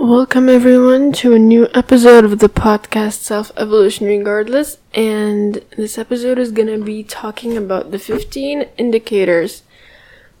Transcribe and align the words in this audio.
Welcome 0.00 0.48
everyone 0.48 1.10
to 1.14 1.34
a 1.34 1.40
new 1.40 1.66
episode 1.74 2.24
of 2.24 2.38
the 2.38 2.48
podcast 2.48 3.14
Self 3.14 3.50
Evolution 3.56 4.06
Regardless, 4.06 4.78
and 4.94 5.54
this 5.76 5.98
episode 5.98 6.38
is 6.38 6.52
gonna 6.52 6.78
be 6.78 7.02
talking 7.02 7.56
about 7.56 7.90
the 7.90 7.98
15 7.98 8.68
indicators 8.78 9.64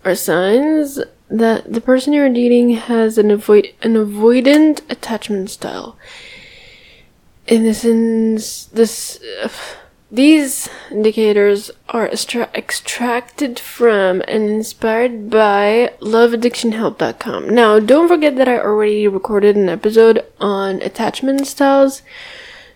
or 0.04 0.14
signs 0.14 1.00
that 1.28 1.72
the 1.72 1.80
person 1.80 2.12
you're 2.12 2.32
dating 2.32 2.76
has 2.76 3.18
an 3.18 3.32
avoid 3.32 3.74
an 3.82 3.94
avoidant 3.94 4.88
attachment 4.88 5.50
style. 5.50 5.98
In 7.48 7.64
this 7.64 7.84
in 7.84 8.36
this 8.36 9.18
uh, 9.42 9.48
these 10.10 10.68
indicators 10.90 11.70
are 11.88 12.06
extra- 12.06 12.50
extracted 12.54 13.58
from 13.58 14.22
and 14.26 14.48
inspired 14.48 15.28
by 15.28 15.92
loveaddictionhelp.com. 16.00 17.50
Now, 17.50 17.78
don't 17.78 18.08
forget 18.08 18.36
that 18.36 18.48
I 18.48 18.58
already 18.58 19.06
recorded 19.06 19.56
an 19.56 19.68
episode 19.68 20.24
on 20.40 20.80
attachment 20.82 21.46
styles, 21.46 22.02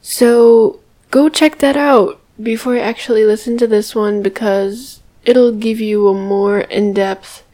so 0.00 0.80
go 1.10 1.28
check 1.28 1.58
that 1.58 1.76
out 1.76 2.20
before 2.42 2.74
you 2.74 2.80
actually 2.80 3.24
listen 3.24 3.56
to 3.58 3.66
this 3.66 3.94
one 3.94 4.22
because 4.22 5.00
it'll 5.24 5.52
give 5.52 5.80
you 5.80 6.08
a 6.08 6.14
more 6.14 6.60
in-depth 6.60 7.44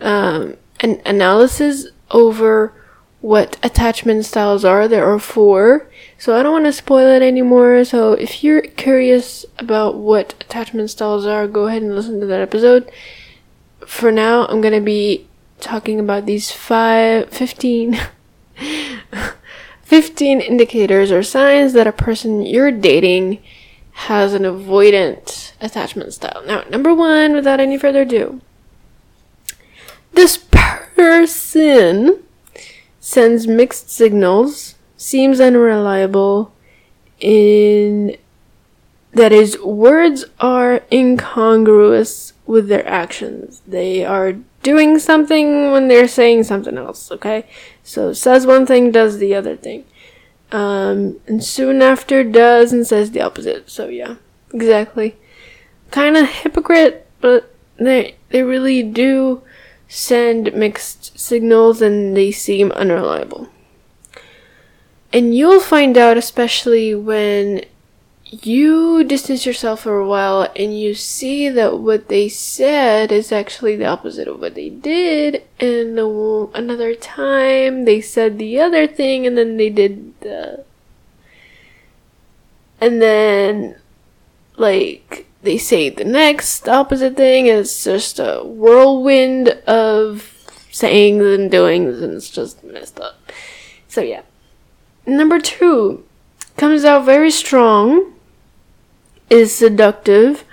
um, 0.00 0.56
an 0.80 1.00
analysis 1.04 1.88
over 2.10 2.72
what 3.20 3.56
attachment 3.62 4.24
styles 4.24 4.64
are. 4.64 4.86
There 4.86 5.10
are 5.12 5.18
four, 5.18 5.87
so 6.18 6.36
I 6.36 6.42
don't 6.42 6.52
want 6.52 6.64
to 6.66 6.72
spoil 6.72 7.06
it 7.06 7.22
anymore. 7.22 7.84
So 7.84 8.12
if 8.12 8.42
you're 8.42 8.62
curious 8.62 9.46
about 9.58 9.94
what 9.94 10.34
attachment 10.40 10.90
styles 10.90 11.24
are, 11.26 11.46
go 11.46 11.68
ahead 11.68 11.82
and 11.82 11.94
listen 11.94 12.18
to 12.20 12.26
that 12.26 12.40
episode. 12.40 12.90
For 13.86 14.10
now, 14.10 14.46
I'm 14.46 14.60
gonna 14.60 14.80
be 14.80 15.26
talking 15.60 16.00
about 16.00 16.26
these 16.26 16.50
five, 16.50 17.30
15, 17.30 17.98
15 19.82 20.40
indicators 20.40 21.12
or 21.12 21.22
signs 21.22 21.72
that 21.72 21.86
a 21.86 21.92
person 21.92 22.42
you're 22.42 22.72
dating 22.72 23.42
has 23.92 24.34
an 24.34 24.42
avoidant 24.42 25.52
attachment 25.60 26.12
style. 26.12 26.42
Now, 26.46 26.62
number 26.70 26.92
one, 26.94 27.32
without 27.32 27.60
any 27.60 27.78
further 27.78 28.02
ado, 28.02 28.40
this 30.12 30.36
person 30.36 32.22
sends 33.00 33.46
mixed 33.46 33.90
signals, 33.90 34.74
seems 34.98 35.40
unreliable, 35.40 36.52
in 37.20 38.18
that 39.14 39.32
is, 39.32 39.58
words 39.60 40.26
are 40.38 40.82
incongruous 40.92 42.34
with 42.44 42.68
their 42.68 42.86
actions. 42.86 43.62
They 43.66 44.04
are 44.04 44.34
doing 44.62 44.98
something 44.98 45.72
when 45.72 45.88
they're 45.88 46.08
saying 46.08 46.44
something 46.44 46.76
else, 46.76 47.10
okay? 47.10 47.46
So 47.82 48.12
says 48.12 48.46
one 48.46 48.66
thing, 48.66 48.90
does 48.90 49.18
the 49.18 49.34
other 49.34 49.56
thing. 49.56 49.84
Um, 50.52 51.20
and 51.26 51.42
soon 51.42 51.80
after 51.80 52.24
does 52.24 52.72
and 52.72 52.86
says 52.86 53.12
the 53.12 53.22
opposite. 53.22 53.70
So 53.70 53.88
yeah, 53.88 54.16
exactly. 54.52 55.16
Kind 55.90 56.16
of 56.16 56.28
hypocrite, 56.28 57.06
but 57.20 57.54
they 57.76 58.16
they 58.30 58.42
really 58.42 58.82
do 58.82 59.42
send 59.88 60.52
mixed 60.54 61.18
signals 61.18 61.80
and 61.80 62.16
they 62.16 62.30
seem 62.30 62.72
unreliable. 62.72 63.48
And 65.12 65.34
you'll 65.34 65.60
find 65.60 65.96
out, 65.96 66.16
especially 66.16 66.94
when 66.94 67.64
you 68.30 69.04
distance 69.04 69.46
yourself 69.46 69.80
for 69.80 69.98
a 69.98 70.06
while 70.06 70.52
and 70.54 70.78
you 70.78 70.94
see 70.94 71.48
that 71.48 71.78
what 71.78 72.08
they 72.08 72.28
said 72.28 73.10
is 73.10 73.32
actually 73.32 73.74
the 73.74 73.86
opposite 73.86 74.28
of 74.28 74.38
what 74.38 74.54
they 74.54 74.68
did, 74.68 75.44
and 75.58 75.98
another 76.54 76.94
time 76.94 77.86
they 77.86 78.02
said 78.02 78.38
the 78.38 78.60
other 78.60 78.86
thing 78.86 79.26
and 79.26 79.38
then 79.38 79.56
they 79.56 79.70
did 79.70 80.12
the. 80.20 80.62
And 82.80 83.00
then, 83.00 83.76
like, 84.56 85.26
they 85.42 85.56
say 85.56 85.88
the 85.88 86.04
next 86.04 86.68
opposite 86.68 87.16
thing 87.16 87.46
is 87.46 87.82
just 87.82 88.18
a 88.18 88.42
whirlwind 88.44 89.48
of 89.66 90.34
sayings 90.70 91.24
and 91.24 91.50
doings, 91.50 92.00
and 92.02 92.12
it's 92.12 92.28
just 92.28 92.62
messed 92.62 93.00
up. 93.00 93.32
So, 93.88 94.02
yeah. 94.02 94.20
Number 95.08 95.40
two 95.40 96.04
comes 96.56 96.84
out 96.84 97.04
very 97.04 97.30
strong, 97.30 98.14
is 99.30 99.54
seductive, 99.54 100.44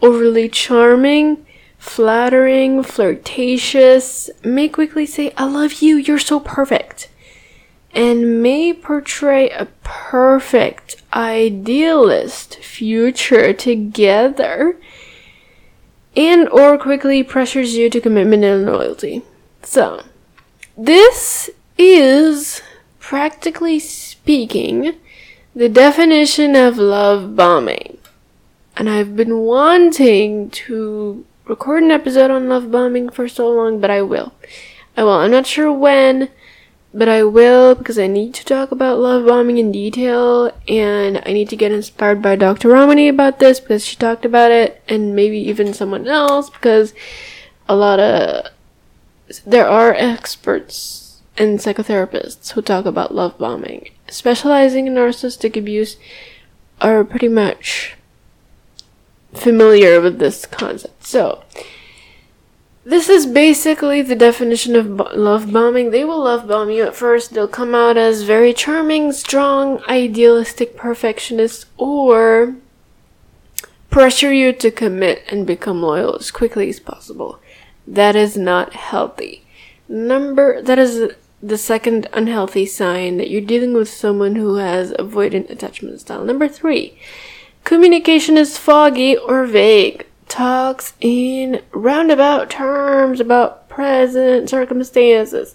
overly 0.00 0.48
charming, 0.48 1.44
flattering, 1.76 2.82
flirtatious, 2.82 4.30
may 4.44 4.68
quickly 4.68 5.06
say, 5.06 5.32
I 5.36 5.44
love 5.44 5.82
you, 5.82 5.96
you're 5.96 6.18
so 6.18 6.40
perfect 6.40 7.08
and 7.96 8.42
may 8.42 8.74
portray 8.74 9.48
a 9.48 9.66
perfect 9.82 11.02
idealist 11.14 12.56
future 12.56 13.54
together 13.54 14.76
and 16.14 16.46
or 16.50 16.76
quickly 16.76 17.22
pressures 17.22 17.74
you 17.74 17.88
to 17.88 18.00
commitment 18.00 18.44
and 18.44 18.66
loyalty. 18.66 19.22
So, 19.62 20.04
this 20.76 21.48
is 21.78 22.60
practically 23.06 23.78
speaking 23.78 24.96
the 25.54 25.68
definition 25.68 26.56
of 26.56 26.76
love 26.76 27.36
bombing. 27.36 27.96
And 28.76 28.90
I've 28.90 29.14
been 29.14 29.38
wanting 29.38 30.50
to 30.50 31.24
record 31.44 31.84
an 31.84 31.92
episode 31.92 32.32
on 32.32 32.48
love 32.48 32.72
bombing 32.72 33.08
for 33.10 33.28
so 33.28 33.48
long, 33.48 33.80
but 33.80 33.92
I 33.92 34.02
will. 34.02 34.32
I 34.96 35.04
will. 35.04 35.12
I'm 35.12 35.30
not 35.30 35.46
sure 35.46 35.72
when 35.72 36.30
but 36.92 37.08
I 37.08 37.22
will 37.22 37.76
because 37.76 37.96
I 37.96 38.08
need 38.08 38.34
to 38.34 38.44
talk 38.44 38.72
about 38.72 38.98
love 38.98 39.24
bombing 39.24 39.58
in 39.58 39.70
detail 39.70 40.50
and 40.66 41.22
I 41.24 41.32
need 41.32 41.48
to 41.50 41.56
get 41.56 41.70
inspired 41.70 42.20
by 42.20 42.34
Dr. 42.34 42.70
Ramani 42.70 43.08
about 43.08 43.38
this 43.38 43.60
because 43.60 43.86
she 43.86 43.94
talked 43.94 44.24
about 44.24 44.50
it 44.50 44.82
and 44.88 45.14
maybe 45.14 45.38
even 45.38 45.74
someone 45.74 46.08
else 46.08 46.50
because 46.50 46.92
a 47.68 47.76
lot 47.76 48.00
of 48.00 48.46
there 49.46 49.68
are 49.68 49.94
experts 49.94 51.05
and 51.38 51.58
psychotherapists 51.58 52.52
who 52.52 52.62
talk 52.62 52.86
about 52.86 53.14
love 53.14 53.38
bombing. 53.38 53.90
Specializing 54.08 54.86
in 54.86 54.94
narcissistic 54.94 55.56
abuse 55.56 55.96
are 56.80 57.04
pretty 57.04 57.28
much 57.28 57.96
familiar 59.34 60.00
with 60.00 60.18
this 60.18 60.46
concept. 60.46 61.04
So, 61.04 61.42
this 62.84 63.08
is 63.08 63.26
basically 63.26 64.00
the 64.00 64.14
definition 64.14 64.76
of 64.76 64.96
bo- 64.96 65.10
love 65.14 65.52
bombing. 65.52 65.90
They 65.90 66.04
will 66.04 66.22
love 66.22 66.46
bomb 66.46 66.70
you 66.70 66.84
at 66.84 66.94
first. 66.94 67.32
They'll 67.32 67.48
come 67.48 67.74
out 67.74 67.96
as 67.96 68.22
very 68.22 68.52
charming, 68.52 69.12
strong, 69.12 69.82
idealistic 69.88 70.76
perfectionists, 70.76 71.66
or 71.76 72.54
pressure 73.90 74.32
you 74.32 74.52
to 74.52 74.70
commit 74.70 75.24
and 75.28 75.46
become 75.46 75.82
loyal 75.82 76.16
as 76.16 76.30
quickly 76.30 76.68
as 76.68 76.78
possible. 76.78 77.40
That 77.86 78.14
is 78.14 78.36
not 78.36 78.74
healthy. 78.74 79.44
Number, 79.88 80.62
that 80.62 80.78
is 80.78 81.12
the 81.46 81.58
second 81.58 82.08
unhealthy 82.12 82.66
sign 82.66 83.18
that 83.18 83.30
you're 83.30 83.40
dealing 83.40 83.72
with 83.72 83.88
someone 83.88 84.34
who 84.34 84.56
has 84.56 84.92
avoidant 84.92 85.48
attachment 85.48 86.00
style. 86.00 86.24
Number 86.24 86.48
three, 86.48 86.98
communication 87.62 88.36
is 88.36 88.58
foggy 88.58 89.16
or 89.16 89.46
vague 89.46 90.06
talks 90.28 90.94
in 91.00 91.62
roundabout 91.72 92.50
terms 92.50 93.20
about 93.20 93.68
present 93.68 94.50
circumstances, 94.50 95.54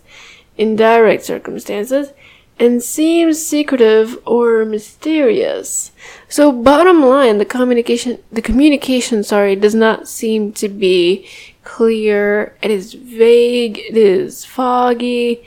indirect 0.57 1.25
circumstances, 1.25 2.13
and 2.57 2.81
seems 2.81 3.45
secretive 3.45 4.17
or 4.25 4.63
mysterious. 4.63 5.91
So 6.29 6.51
bottom 6.51 7.01
line, 7.01 7.37
the 7.37 7.45
communication, 7.45 8.19
the 8.31 8.41
communication, 8.41 9.23
sorry, 9.23 9.57
does 9.57 9.75
not 9.75 10.07
seem 10.07 10.53
to 10.53 10.69
be 10.69 11.27
clear. 11.63 12.55
It 12.61 12.71
is 12.71 12.93
vague. 12.93 13.79
It 13.79 13.97
is 13.97 14.45
foggy. 14.45 15.43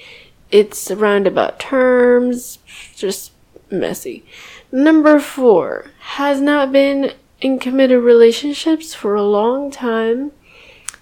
It's 0.54 0.89
roundabout 0.89 1.59
terms. 1.59 2.60
Just 2.95 3.33
messy. 3.72 4.24
Number 4.71 5.18
four 5.18 5.91
has 6.15 6.41
not 6.41 6.71
been 6.71 7.12
in 7.41 7.59
committed 7.59 8.04
relationships 8.04 8.95
for 8.95 9.16
a 9.16 9.24
long 9.24 9.72
time 9.72 10.30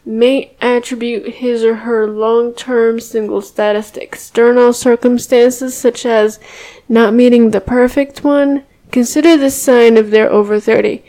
may 0.07 0.57
attribute 0.63 1.35
his 1.35 1.63
or 1.65 1.75
her 1.75 2.09
long-term 2.09 2.99
single 2.99 3.43
status 3.43 3.91
to 3.91 4.03
external 4.03 4.73
circumstances 4.73 5.77
such 5.77 6.07
as 6.07 6.41
not 6.89 7.13
meeting 7.13 7.51
the 7.51 7.61
perfect 7.61 8.25
one. 8.25 8.65
Consider 8.91 9.37
this 9.37 9.63
sign 9.63 9.99
if 9.99 10.09
they're 10.11 10.33
over 10.33 10.59
30. 10.59 11.05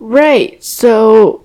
Right, 0.00 0.62
so 0.64 1.43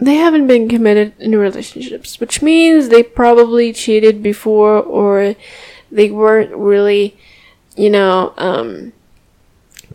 they 0.00 0.14
haven't 0.14 0.46
been 0.46 0.68
committed 0.68 1.12
in 1.18 1.36
relationships, 1.36 2.20
which 2.20 2.40
means 2.40 2.88
they 2.88 3.02
probably 3.02 3.72
cheated 3.72 4.22
before 4.22 4.80
or 4.80 5.34
they 5.90 6.10
weren't 6.10 6.54
really, 6.54 7.16
you 7.76 7.90
know, 7.90 8.32
um, 8.36 8.92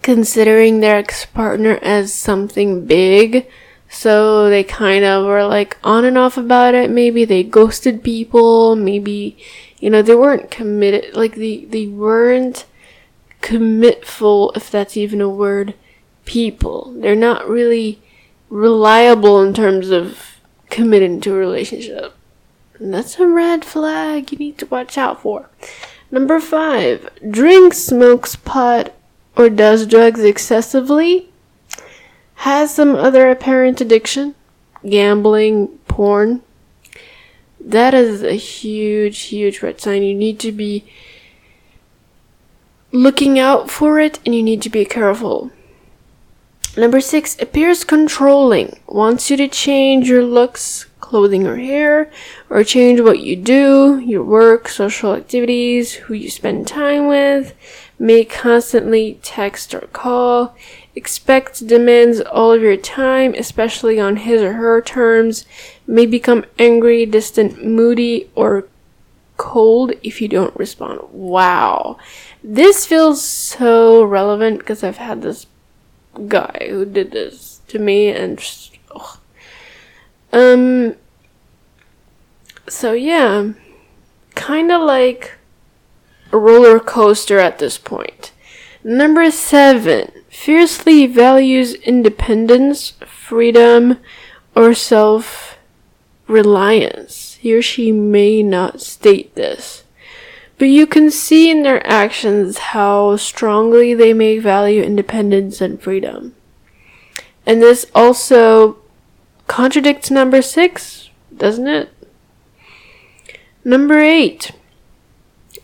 considering 0.02 0.80
their 0.80 0.98
ex 0.98 1.26
partner 1.26 1.80
as 1.82 2.12
something 2.12 2.86
big. 2.86 3.48
So 3.90 4.50
they 4.50 4.64
kind 4.64 5.06
of 5.06 5.26
were 5.26 5.46
like 5.46 5.78
on 5.84 6.04
and 6.04 6.18
off 6.18 6.38
about 6.38 6.76
it. 6.76 6.90
Maybe 6.90 7.24
they 7.26 7.44
ghosted 7.44 8.04
people. 8.04 8.76
Maybe, 8.76 9.38
you 9.80 9.90
know, 9.90 10.02
they 10.02 10.16
weren't 10.16 10.52
committed. 10.52 11.16
Like 11.16 11.36
they, 11.36 11.66
they 11.66 11.88
weren't 11.88 12.66
commitful, 13.40 14.52
if 14.56 14.70
that's 14.70 14.98
even 14.98 15.22
a 15.22 15.30
word, 15.30 15.76
people. 16.26 16.94
They're 16.98 17.16
not 17.16 17.48
really 17.48 18.02
reliable 18.54 19.42
in 19.42 19.52
terms 19.52 19.90
of 19.90 20.38
committing 20.70 21.20
to 21.20 21.34
a 21.34 21.38
relationship. 21.38 22.14
And 22.78 22.94
that's 22.94 23.20
a 23.20 23.26
red 23.26 23.66
flag 23.66 24.32
you 24.32 24.38
need 24.38 24.60
to 24.60 24.68
watch 24.68 24.96
out 24.96 25.24
for. 25.24 25.50
Number 26.12 26.40
five, 26.40 27.10
drinks, 27.28 27.80
smokes 27.80 28.36
pot, 28.36 28.94
or 29.36 29.50
does 29.50 29.88
drugs 29.88 30.20
excessively, 30.20 31.30
has 32.36 32.74
some 32.74 32.96
other 32.96 33.32
apparent 33.32 33.82
addiction, 33.82 34.36
gambling, 34.88 35.70
porn. 35.88 36.44
That 37.60 37.96
is 37.96 38.22
a 38.22 38.34
huge, 38.34 39.20
huge 39.22 39.64
red 39.64 39.82
sign. 39.82 40.04
You 40.04 40.14
need 40.14 40.40
to 40.42 40.52
be 40.52 40.86
looking 42.92 43.40
out 43.40 43.72
for 43.72 44.00
it 44.00 44.20
and 44.24 44.36
you 44.36 44.44
need 44.44 44.62
to 44.62 44.70
be 44.70 44.86
careful. 44.86 45.52
Number 46.76 47.02
six, 47.02 47.40
appears 47.40 47.84
controlling, 47.84 48.80
wants 48.88 49.30
you 49.30 49.38
to 49.38 49.48
change 49.48 50.10
your 50.10 50.24
looks, 50.24 50.88
clothing 51.00 51.46
or 51.46 51.58
hair, 51.58 52.12
or 52.50 52.64
change 52.64 53.00
what 53.00 53.20
you 53.20 53.36
do, 53.36 54.00
your 54.00 54.24
work, 54.24 54.68
social 54.68 55.14
activities, 55.14 55.94
who 55.94 56.16
you 56.16 56.32
spend 56.32 56.68
time 56.68 57.08
with, 57.08 57.54
may 58.00 58.26
constantly 58.26 59.20
text 59.22 59.76
or 59.76 59.82
call, 59.94 60.56
expect 60.96 61.68
demands 61.68 62.20
all 62.22 62.52
of 62.52 62.64
your 62.64 62.78
time, 62.78 63.36
especially 63.36 64.00
on 64.00 64.16
his 64.16 64.42
or 64.42 64.54
her 64.54 64.82
terms, 64.82 65.46
may 65.86 66.08
become 66.08 66.44
angry, 66.58 67.06
distant, 67.06 67.64
moody, 67.64 68.32
or 68.34 68.68
cold 69.38 69.92
if 70.02 70.22
you 70.22 70.28
don't 70.28 70.56
respond. 70.58 71.00
Wow. 71.12 72.00
This 72.44 72.88
feels 72.88 73.22
so 73.22 74.04
relevant 74.04 74.58
because 74.58 74.84
I've 74.84 74.98
had 74.98 75.22
this 75.22 75.46
guy 76.28 76.68
who 76.70 76.86
did 76.86 77.12
this 77.12 77.62
to 77.68 77.80
me 77.80 78.10
and 78.10 78.38
just, 78.38 78.78
um 80.32 80.96
so 82.68 82.94
yeah 82.94 83.52
kind 84.36 84.72
of 84.72 84.82
like 84.82 85.34
a 86.32 86.38
roller 86.38 86.80
coaster 86.80 87.38
at 87.40 87.60
this 87.60 87.78
point. 87.78 88.32
Number 88.84 89.30
7 89.32 90.12
fiercely 90.30 91.06
values 91.06 91.76
independence 91.76 92.94
freedom 93.06 93.98
or 94.56 94.74
self 94.74 95.58
reliance 96.28 97.36
he 97.36 97.54
or 97.54 97.62
she 97.62 97.92
may 97.92 98.42
not 98.42 98.82
state 98.82 99.36
this 99.36 99.83
but 100.58 100.66
you 100.66 100.86
can 100.86 101.10
see 101.10 101.50
in 101.50 101.64
their 101.64 101.86
actions 101.86 102.58
how 102.58 103.18
strongly 103.18 103.94
they 103.94 104.14
may 104.14 104.38
value 104.38 104.82
independence 104.82 105.62
and 105.62 105.82
freedom. 105.82 106.36
And 107.46 107.62
this 107.62 107.86
also 107.94 108.78
contradicts 109.48 110.10
number 110.10 110.42
six, 110.42 111.10
doesn't 111.36 111.68
it? 111.68 111.90
Number 113.66 114.00
eight. 114.00 114.52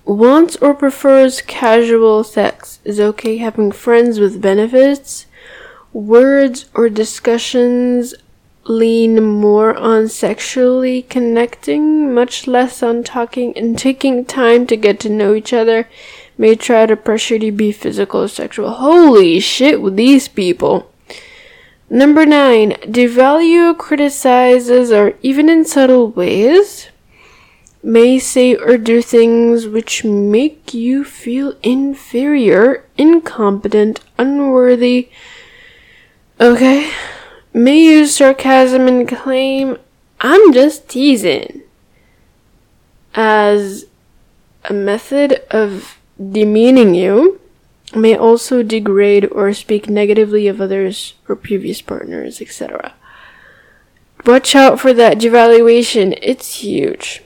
Wants 0.05 0.55
or 0.57 0.73
prefers 0.73 1.41
casual 1.41 2.23
sex. 2.23 2.79
Is 2.83 2.99
okay 2.99 3.37
having 3.37 3.71
friends 3.71 4.19
with 4.19 4.41
benefits. 4.41 5.27
Words 5.93 6.65
or 6.73 6.89
discussions 6.89 8.15
lean 8.69 9.23
more 9.23 9.75
on 9.75 10.07
sexually 10.07 11.01
connecting, 11.01 12.13
much 12.13 12.47
less 12.47 12.83
on 12.83 13.03
talking 13.03 13.57
and 13.57 13.77
taking 13.77 14.23
time 14.23 14.67
to 14.67 14.77
get 14.77 14.99
to 14.99 15.09
know 15.09 15.33
each 15.33 15.51
other, 15.51 15.89
may 16.37 16.55
try 16.55 16.85
to 16.85 16.95
pressure 16.95 17.33
you 17.33 17.39
to 17.39 17.51
be 17.51 17.71
physical 17.71 18.21
or 18.21 18.27
sexual. 18.27 18.69
Holy 18.69 19.39
shit 19.39 19.81
with 19.81 19.95
these 19.95 20.27
people. 20.27 20.91
Number 21.89 22.25
nine, 22.27 22.73
devalue, 22.83 23.75
criticizes, 23.75 24.91
or 24.91 25.15
even 25.23 25.49
in 25.49 25.65
subtle 25.65 26.11
ways, 26.11 26.89
may 27.81 28.19
say 28.19 28.55
or 28.55 28.77
do 28.77 29.01
things 29.01 29.65
which 29.65 30.03
make 30.03 30.75
you 30.75 31.03
feel 31.03 31.55
inferior, 31.63 32.85
incompetent, 32.97 34.01
unworthy. 34.19 35.09
Okay 36.39 36.91
may 37.59 37.79
use 37.79 38.15
sarcasm 38.15 38.87
and 38.87 39.07
claim, 39.07 39.77
I'm 40.21 40.53
just 40.53 40.87
teasing, 40.87 41.61
as 43.13 43.85
a 44.65 44.73
method 44.73 45.41
of 45.51 45.99
demeaning 46.17 46.95
you, 46.95 47.39
may 47.95 48.15
also 48.15 48.61
degrade 48.61 49.25
or 49.31 49.53
speak 49.53 49.89
negatively 49.89 50.47
of 50.47 50.61
others 50.61 51.15
or 51.27 51.35
previous 51.35 51.81
partners, 51.81 52.41
etc. 52.41 52.93
Watch 54.25 54.55
out 54.55 54.79
for 54.79 54.93
that 54.93 55.17
devaluation, 55.17 56.17
it's 56.21 56.61
huge. 56.61 57.23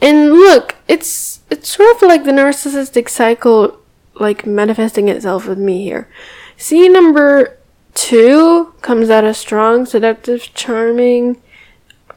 And 0.00 0.32
look, 0.32 0.76
it's 0.88 1.40
it's 1.48 1.68
sort 1.68 1.94
of 1.96 2.02
like 2.02 2.24
the 2.24 2.32
narcissistic 2.32 3.08
cycle 3.08 3.78
like 4.14 4.44
manifesting 4.46 5.08
itself 5.08 5.46
with 5.46 5.58
me 5.58 5.84
here. 5.84 6.08
See 6.56 6.88
number 6.88 7.58
Two 7.94 8.74
comes 8.80 9.10
out 9.10 9.24
as 9.24 9.38
strong, 9.38 9.86
seductive, 9.86 10.52
charming, 10.54 11.40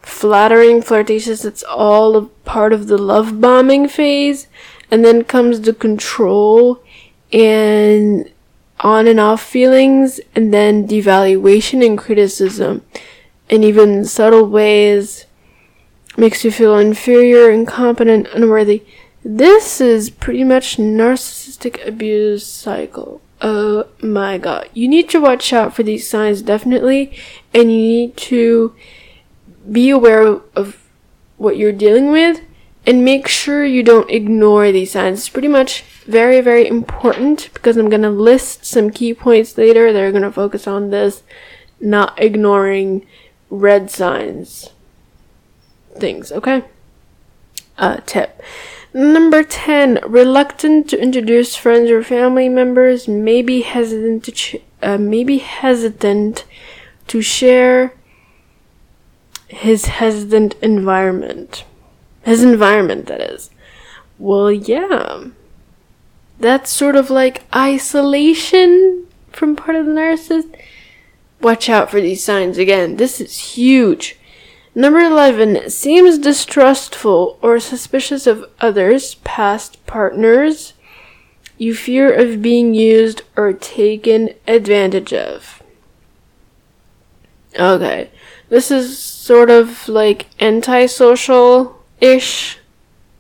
flattering, 0.02 0.82
flirtatious. 0.82 1.44
It's 1.44 1.64
all 1.64 2.16
a 2.16 2.26
part 2.26 2.74
of 2.74 2.88
the 2.88 2.98
love 2.98 3.42
bombing 3.42 3.88
phase. 3.88 4.48
And 4.90 5.04
then 5.04 5.24
comes 5.24 5.62
the 5.62 5.74
control 5.74 6.82
and 7.34 8.32
on 8.80 9.08
and 9.08 9.20
off 9.20 9.42
feelings, 9.42 10.20
and 10.36 10.54
then 10.54 10.88
devaluation 10.88 11.86
and 11.86 11.98
criticism. 11.98 12.84
And 13.50 13.64
even 13.64 14.06
subtle 14.06 14.48
ways 14.48 15.26
makes 16.18 16.44
you 16.44 16.52
feel 16.52 16.78
inferior, 16.78 17.50
incompetent, 17.50 18.28
unworthy. 18.34 18.84
This 19.24 19.82
is 19.82 20.10
pretty 20.10 20.44
much 20.44 20.78
narcissistic 20.78 21.86
abuse 21.86 22.46
cycle. 22.46 23.22
Oh 23.42 23.88
my 24.02 24.38
god. 24.38 24.70
You 24.74 24.88
need 24.88 25.10
to 25.10 25.20
watch 25.20 25.52
out 25.54 25.76
for 25.76 25.84
these 25.84 26.08
signs 26.08 26.42
definitely, 26.42 27.18
and 27.54 27.72
you 27.72 27.78
need 27.78 28.18
to 28.18 28.76
be 29.70 29.90
aware 29.90 30.40
of 30.56 30.88
what 31.38 31.58
you're 31.58 31.72
dealing 31.72 32.12
with 32.12 32.42
and 32.88 33.04
make 33.04 33.28
sure 33.28 33.66
you 33.66 33.84
don't 33.84 34.10
ignore 34.10 34.72
these 34.72 34.92
signs. 34.92 35.20
It's 35.20 35.30
pretty 35.30 35.48
much 35.48 35.82
very, 36.06 36.40
very 36.40 36.68
important 36.68 37.50
because 37.54 37.78
I'm 37.78 37.90
gonna 37.90 38.12
list 38.12 38.66
some 38.66 38.90
key 38.92 39.14
points 39.14 39.58
later 39.58 39.92
that 39.92 40.02
are 40.02 40.12
gonna 40.12 40.32
focus 40.32 40.68
on 40.68 40.92
this, 40.92 41.24
not 41.82 42.22
ignoring 42.22 43.06
red 43.50 43.90
signs 43.92 44.70
things, 45.96 46.32
okay? 46.32 46.64
Uh, 47.78 47.98
tip. 48.06 48.42
Number 48.96 49.44
10, 49.44 50.00
reluctant 50.08 50.90
to 50.90 50.98
introduce 50.98 51.54
friends 51.54 51.92
or 51.92 52.02
family 52.02 52.48
members, 52.48 53.10
maybe 53.10 53.60
hesitant 53.60 54.24
to 54.24 54.32
ch- 54.32 54.56
uh, 54.82 54.98
maybe 54.98 55.40
hesitant 55.40 56.46
to 57.08 57.22
share 57.22 57.94
his 59.50 59.88
hesitant 59.88 60.56
environment. 60.62 61.66
His 62.24 62.42
environment, 62.42 63.08
that 63.08 63.20
is. 63.20 63.50
Well, 64.18 64.50
yeah. 64.50 65.26
That's 66.40 66.72
sort 66.72 66.96
of 66.96 67.10
like 67.10 67.44
isolation 67.54 69.08
from 69.34 69.58
part 69.58 69.76
of 69.76 69.88
the 69.88 69.92
narcissist. 69.92 70.56
Watch 71.42 71.68
out 71.68 71.92
for 71.92 72.00
these 72.00 72.24
signs 72.24 72.58
again. 72.58 72.96
This 72.96 73.20
is 73.20 73.38
huge. 73.58 74.18
Number 74.78 75.00
11 75.00 75.70
seems 75.70 76.18
distrustful 76.18 77.40
or 77.42 77.62
suspicious 77.62 78.28
of 78.28 78.44
others, 78.60 79.16
past 79.24 79.84
partners. 79.86 80.74
You 81.58 81.74
fear 81.74 82.14
of 82.14 82.42
being 82.42 82.74
used 82.74 83.22
or 83.38 83.54
taken 83.54 84.32
advantage 84.46 85.14
of. 85.14 85.64
Okay. 87.58 88.12
This 88.50 88.70
is 88.70 89.00
sort 89.00 89.50
of 89.50 89.88
like 89.88 90.28
antisocial 90.42 91.82
ish 92.02 92.60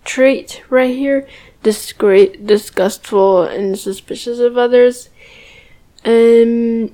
trait 0.03 0.61
right 0.69 0.93
here. 0.93 1.25
Disgreat, 1.63 2.45
disgustful 2.45 3.43
and 3.43 3.79
suspicious 3.79 4.39
of 4.39 4.57
others. 4.57 5.07
Um, 6.03 6.91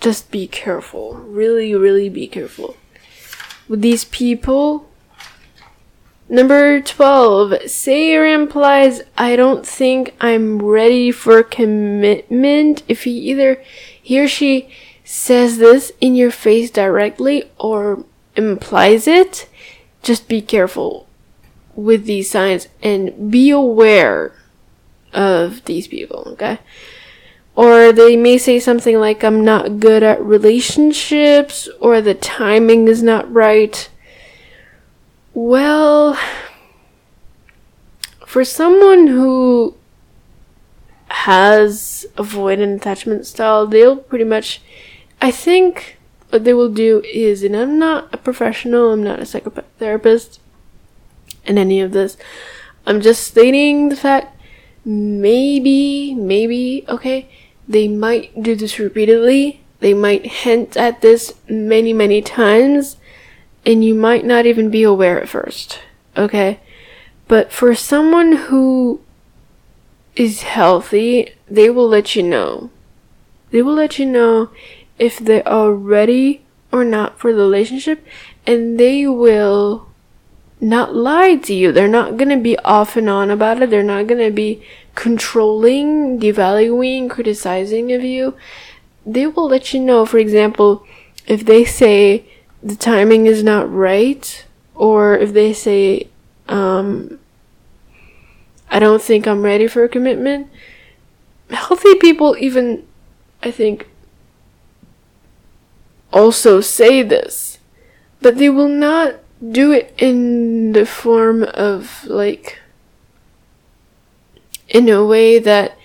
just 0.00 0.30
be 0.30 0.46
careful. 0.46 1.14
Really, 1.14 1.74
really 1.74 2.08
be 2.08 2.28
careful 2.28 2.76
with 3.68 3.82
these 3.82 4.04
people. 4.04 4.88
Number 6.28 6.80
12, 6.80 7.70
say 7.70 8.14
or 8.16 8.26
implies, 8.26 9.02
I 9.16 9.36
don't 9.36 9.64
think 9.64 10.14
I'm 10.20 10.60
ready 10.60 11.12
for 11.12 11.42
commitment. 11.44 12.82
If 12.88 13.04
he 13.04 13.12
either, 13.12 13.62
he 14.02 14.20
or 14.20 14.26
she 14.26 14.68
says 15.04 15.58
this 15.58 15.92
in 16.00 16.16
your 16.16 16.32
face 16.32 16.70
directly 16.70 17.44
or 17.58 18.04
implies 18.34 19.06
it, 19.06 19.48
just 20.02 20.28
be 20.28 20.42
careful 20.42 21.06
with 21.76 22.06
these 22.06 22.28
signs 22.28 22.66
and 22.82 23.30
be 23.30 23.50
aware 23.50 24.32
of 25.12 25.64
these 25.66 25.86
people, 25.86 26.24
okay? 26.32 26.58
Or 27.56 27.90
they 27.90 28.16
may 28.16 28.36
say 28.36 28.60
something 28.60 29.00
like, 29.00 29.24
I'm 29.24 29.42
not 29.42 29.80
good 29.80 30.02
at 30.02 30.22
relationships, 30.22 31.68
or 31.80 32.02
the 32.02 32.12
timing 32.14 32.86
is 32.86 33.02
not 33.02 33.32
right. 33.32 33.88
Well, 35.32 36.18
for 38.26 38.44
someone 38.44 39.06
who 39.06 39.74
has 41.08 42.04
avoidant 42.16 42.76
attachment 42.76 43.26
style, 43.26 43.66
they'll 43.66 43.96
pretty 43.96 44.24
much, 44.24 44.60
I 45.22 45.30
think 45.30 45.96
what 46.28 46.44
they 46.44 46.52
will 46.52 46.68
do 46.68 47.02
is, 47.06 47.42
and 47.42 47.56
I'm 47.56 47.78
not 47.78 48.12
a 48.12 48.18
professional, 48.18 48.92
I'm 48.92 49.02
not 49.02 49.20
a 49.20 49.22
psychotherapist 49.22 50.40
in 51.46 51.56
any 51.56 51.80
of 51.80 51.92
this, 51.92 52.18
I'm 52.84 53.00
just 53.00 53.26
stating 53.26 53.88
the 53.88 53.96
fact 53.96 54.38
maybe, 54.84 56.14
maybe, 56.14 56.84
okay, 56.88 57.30
they 57.68 57.88
might 57.88 58.42
do 58.42 58.54
this 58.54 58.78
repeatedly. 58.78 59.60
They 59.80 59.94
might 59.94 60.26
hint 60.26 60.76
at 60.76 61.00
this 61.00 61.34
many, 61.48 61.92
many 61.92 62.22
times, 62.22 62.96
and 63.64 63.84
you 63.84 63.94
might 63.94 64.24
not 64.24 64.46
even 64.46 64.70
be 64.70 64.82
aware 64.82 65.20
at 65.20 65.28
first. 65.28 65.80
Okay? 66.16 66.60
But 67.28 67.52
for 67.52 67.74
someone 67.74 68.32
who 68.32 69.00
is 70.14 70.42
healthy, 70.42 71.34
they 71.48 71.68
will 71.68 71.88
let 71.88 72.16
you 72.16 72.22
know. 72.22 72.70
They 73.50 73.62
will 73.62 73.74
let 73.74 73.98
you 73.98 74.06
know 74.06 74.50
if 74.98 75.18
they 75.18 75.42
are 75.42 75.72
ready 75.72 76.44
or 76.72 76.84
not 76.84 77.18
for 77.18 77.32
the 77.32 77.42
relationship, 77.42 78.04
and 78.46 78.78
they 78.78 79.06
will 79.06 79.85
not 80.66 80.94
lie 80.94 81.36
to 81.36 81.54
you. 81.54 81.72
They're 81.72 81.88
not 81.88 82.16
gonna 82.16 82.36
be 82.36 82.58
off 82.58 82.96
and 82.96 83.08
on 83.08 83.30
about 83.30 83.62
it. 83.62 83.70
They're 83.70 83.82
not 83.82 84.06
gonna 84.06 84.30
be 84.30 84.62
controlling, 84.96 86.18
devaluing, 86.18 87.08
criticizing 87.08 87.92
of 87.92 88.02
you, 88.02 88.34
they 89.04 89.26
will 89.26 89.48
let 89.48 89.72
you 89.72 89.78
know, 89.78 90.04
for 90.04 90.18
example, 90.18 90.84
if 91.28 91.44
they 91.44 91.64
say 91.64 92.24
the 92.62 92.74
timing 92.74 93.26
is 93.26 93.44
not 93.44 93.72
right, 93.72 94.44
or 94.74 95.16
if 95.16 95.32
they 95.32 95.52
say, 95.52 96.08
um, 96.48 97.20
I 98.68 98.80
don't 98.80 99.00
think 99.00 99.28
I'm 99.28 99.42
ready 99.42 99.68
for 99.68 99.84
a 99.84 99.88
commitment. 99.88 100.50
Healthy 101.50 101.94
people 101.96 102.36
even, 102.40 102.84
I 103.42 103.52
think, 103.52 103.86
also 106.12 106.60
say 106.60 107.02
this, 107.02 107.58
but 108.20 108.38
they 108.38 108.48
will 108.48 108.68
not 108.68 109.16
do 109.50 109.72
it 109.72 109.94
in 109.98 110.72
the 110.72 110.86
form 110.86 111.42
of 111.42 112.04
like 112.06 112.58
in 114.68 114.88
a 114.88 115.04
way 115.04 115.38
that 115.38 115.76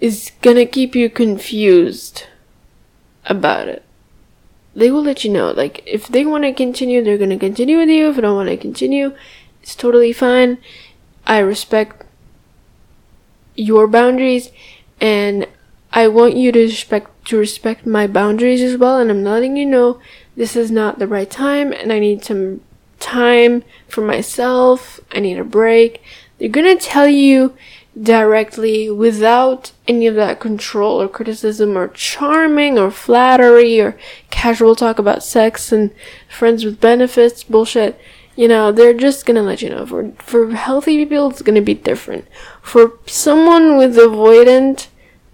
is 0.00 0.32
gonna 0.42 0.66
keep 0.66 0.94
you 0.94 1.08
confused 1.08 2.24
about 3.24 3.68
it. 3.68 3.82
They 4.74 4.90
will 4.90 5.02
let 5.02 5.24
you 5.24 5.32
know. 5.32 5.52
Like, 5.52 5.82
if 5.86 6.06
they 6.06 6.26
want 6.26 6.44
to 6.44 6.52
continue, 6.52 7.02
they're 7.02 7.18
gonna 7.18 7.38
continue 7.38 7.78
with 7.78 7.88
you. 7.88 8.10
If 8.10 8.16
they 8.16 8.22
don't 8.22 8.36
want 8.36 8.50
to 8.50 8.56
continue, 8.56 9.14
it's 9.62 9.74
totally 9.74 10.12
fine. 10.12 10.58
I 11.26 11.38
respect 11.38 12.04
your 13.54 13.86
boundaries, 13.86 14.50
and 15.00 15.46
I 15.92 16.08
want 16.08 16.36
you 16.36 16.52
to 16.52 16.60
respect 16.60 17.26
to 17.28 17.38
respect 17.38 17.86
my 17.86 18.06
boundaries 18.06 18.60
as 18.60 18.76
well. 18.76 18.98
And 18.98 19.10
I'm 19.10 19.24
letting 19.24 19.56
you 19.56 19.64
know 19.64 19.98
this 20.36 20.56
is 20.56 20.70
not 20.70 20.98
the 20.98 21.08
right 21.08 21.30
time, 21.30 21.72
and 21.72 21.90
I 21.90 21.98
need 21.98 22.22
some 22.22 22.60
time 22.98 23.64
for 23.88 24.00
myself. 24.00 25.00
I 25.12 25.20
need 25.20 25.38
a 25.38 25.44
break. 25.44 26.02
They're 26.38 26.48
gonna 26.48 26.76
tell 26.76 27.08
you 27.08 27.54
directly 28.00 28.90
without 28.90 29.72
any 29.88 30.06
of 30.06 30.14
that 30.16 30.38
control 30.38 31.00
or 31.00 31.08
criticism 31.08 31.78
or 31.78 31.88
charming 31.88 32.78
or 32.78 32.90
flattery 32.90 33.80
or 33.80 33.96
casual 34.30 34.74
talk 34.74 34.98
about 34.98 35.22
sex 35.22 35.72
and 35.72 35.90
friends 36.28 36.64
with 36.64 36.80
benefits 36.80 37.42
bullshit. 37.42 37.98
You 38.34 38.48
know, 38.48 38.70
they're 38.70 38.92
just 38.92 39.24
gonna 39.24 39.42
let 39.42 39.62
you 39.62 39.70
know. 39.70 39.86
For 39.86 40.12
for 40.18 40.50
healthy 40.50 41.04
people, 41.04 41.30
it's 41.30 41.42
gonna 41.42 41.62
be 41.62 41.74
different. 41.74 42.26
For 42.60 42.92
someone 43.06 43.78
with 43.78 43.96
avoidant 43.96 44.88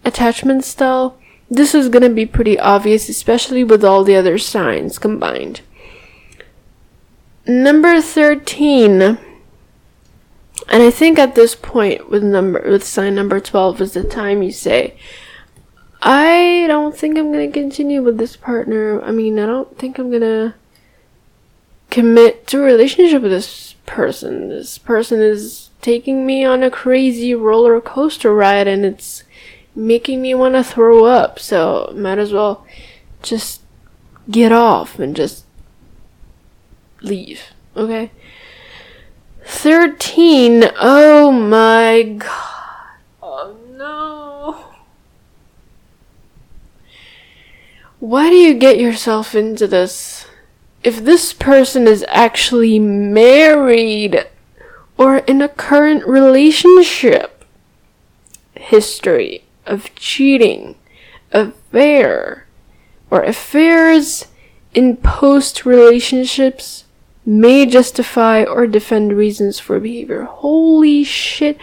attachment 0.04 0.64
style, 0.64 1.18
this 1.50 1.74
is 1.74 1.88
gonna 1.88 2.10
be 2.10 2.26
pretty 2.26 2.58
obvious, 2.60 3.08
especially 3.08 3.64
with 3.64 3.84
all 3.84 4.04
the 4.04 4.14
other 4.14 4.38
signs 4.38 4.98
combined. 4.98 5.62
Number 7.46 8.00
13 8.00 9.18
and 10.68 10.82
I 10.82 10.90
think 10.90 11.18
at 11.18 11.34
this 11.34 11.54
point 11.54 12.08
with 12.08 12.22
number 12.22 12.62
with 12.70 12.84
sign 12.84 13.16
number 13.16 13.40
12 13.40 13.80
is 13.80 13.92
the 13.94 14.04
time 14.04 14.42
you 14.42 14.52
say 14.52 14.96
I 16.02 16.64
don't 16.66 16.96
think 16.96 17.16
I'm 17.16 17.32
going 17.32 17.50
to 17.50 17.60
continue 17.60 18.02
with 18.02 18.18
this 18.18 18.34
partner. 18.34 19.00
I 19.02 19.12
mean, 19.12 19.38
I 19.38 19.46
don't 19.46 19.78
think 19.78 19.98
I'm 19.98 20.10
going 20.10 20.22
to 20.22 20.54
commit 21.90 22.48
to 22.48 22.58
a 22.58 22.64
relationship 22.64 23.22
with 23.22 23.30
this 23.30 23.76
person. 23.86 24.48
This 24.48 24.78
person 24.78 25.20
is 25.20 25.70
taking 25.80 26.26
me 26.26 26.44
on 26.44 26.64
a 26.64 26.72
crazy 26.72 27.36
roller 27.36 27.80
coaster 27.80 28.34
ride 28.34 28.66
and 28.66 28.84
it's 28.84 29.22
making 29.76 30.20
me 30.22 30.34
want 30.34 30.54
to 30.54 30.64
throw 30.64 31.04
up. 31.04 31.38
So, 31.38 31.92
might 31.94 32.18
as 32.18 32.32
well 32.32 32.66
just 33.22 33.60
get 34.28 34.50
off 34.50 34.98
and 34.98 35.14
just 35.14 35.44
leave. 37.02 37.42
Okay? 37.76 38.10
13. 39.44 40.70
Oh 40.80 41.32
my 41.32 42.02
god. 42.02 42.98
Oh 43.22 43.56
no. 43.76 44.72
Why 47.98 48.30
do 48.30 48.36
you 48.36 48.54
get 48.54 48.78
yourself 48.78 49.34
into 49.34 49.66
this? 49.66 50.26
If 50.82 51.04
this 51.04 51.32
person 51.32 51.86
is 51.86 52.04
actually 52.08 52.78
married 52.78 54.26
or 54.98 55.18
in 55.18 55.40
a 55.40 55.48
current 55.48 56.06
relationship, 56.06 57.44
history 58.56 59.44
of 59.66 59.94
cheating, 59.94 60.76
affair, 61.32 62.46
or 63.10 63.22
affairs 63.22 64.26
in 64.74 64.96
post 64.96 65.64
relationships, 65.64 66.84
may 67.24 67.66
justify 67.66 68.44
or 68.44 68.66
defend 68.66 69.12
reasons 69.12 69.58
for 69.58 69.78
behavior. 69.78 70.24
Holy 70.24 71.04
shit. 71.04 71.58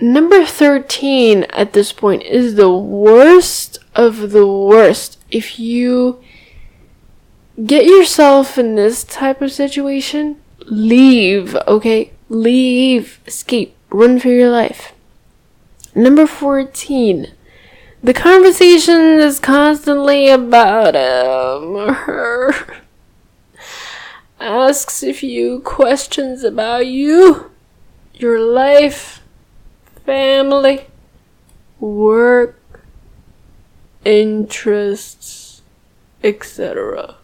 Number 0.00 0.44
13 0.44 1.44
at 1.44 1.72
this 1.72 1.92
point 1.92 2.22
is 2.24 2.56
the 2.56 2.72
worst 2.72 3.78
of 3.94 4.32
the 4.32 4.46
worst. 4.46 5.18
If 5.30 5.60
you 5.60 6.22
get 7.64 7.84
yourself 7.84 8.58
in 8.58 8.74
this 8.74 9.04
type 9.04 9.40
of 9.40 9.52
situation, 9.52 10.40
leave, 10.66 11.54
okay? 11.68 12.12
Leave, 12.28 13.20
escape, 13.26 13.76
run 13.90 14.18
for 14.18 14.28
your 14.28 14.50
life. 14.50 14.92
Number 15.94 16.26
14. 16.26 17.28
The 18.02 18.14
conversation 18.14 19.20
is 19.20 19.38
constantly 19.38 20.28
about 20.28 20.96
him 20.96 21.76
um, 21.76 21.76
or 21.76 21.92
her 21.92 22.81
asks 24.42 25.02
a 25.02 25.12
few 25.12 25.60
questions 25.60 26.42
about 26.42 26.86
you, 26.86 27.50
your 28.14 28.40
life, 28.40 29.22
family, 30.04 30.86
work, 31.78 32.84
interests, 34.04 35.62
etc. 36.22 37.16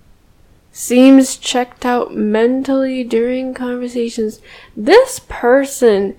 Seems 0.72 1.37
checked 1.37 1.84
out 1.84 2.14
mentally 2.14 3.02
during 3.02 3.52
conversations. 3.52 4.40
This 4.76 5.20
person 5.28 6.16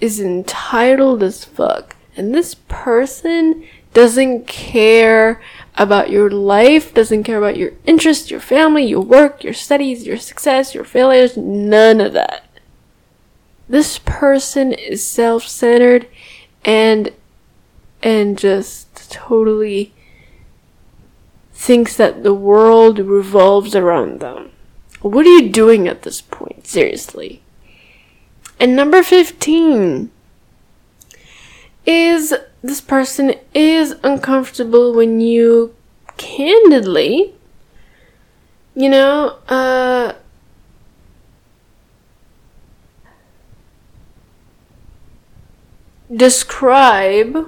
is 0.00 0.18
entitled 0.20 1.22
as 1.22 1.44
fuck. 1.44 1.94
And 2.16 2.34
this 2.34 2.56
person 2.68 3.64
doesn't 3.94 4.46
care 4.46 5.40
about 5.76 6.10
your 6.10 6.30
life, 6.30 6.92
doesn't 6.92 7.24
care 7.24 7.38
about 7.38 7.56
your 7.56 7.72
interests, 7.86 8.30
your 8.30 8.40
family, 8.40 8.84
your 8.84 9.00
work, 9.00 9.42
your 9.42 9.54
studies, 9.54 10.06
your 10.06 10.18
success, 10.18 10.74
your 10.74 10.84
failures, 10.84 11.36
none 11.36 12.00
of 12.00 12.12
that. 12.12 12.44
This 13.68 13.98
person 13.98 14.72
is 14.72 15.06
self-centered 15.06 16.06
and 16.64 17.12
and 18.02 18.36
just 18.36 19.10
totally 19.10 19.92
thinks 21.52 21.96
that 21.96 22.22
the 22.22 22.34
world 22.34 22.98
revolves 22.98 23.76
around 23.76 24.20
them. 24.20 24.50
What 25.00 25.26
are 25.26 25.30
you 25.30 25.48
doing 25.48 25.86
at 25.86 26.02
this 26.02 26.20
point? 26.20 26.66
Seriously. 26.66 27.42
And 28.58 28.76
number 28.76 29.02
15 29.02 30.10
is 31.86 32.34
this 32.62 32.80
person 32.80 33.34
is 33.54 33.96
uncomfortable 34.02 34.94
when 34.94 35.20
you 35.20 35.74
candidly. 36.16 37.34
You 38.74 38.88
know, 38.88 39.38
uh, 39.48 40.14
describe 46.14 47.46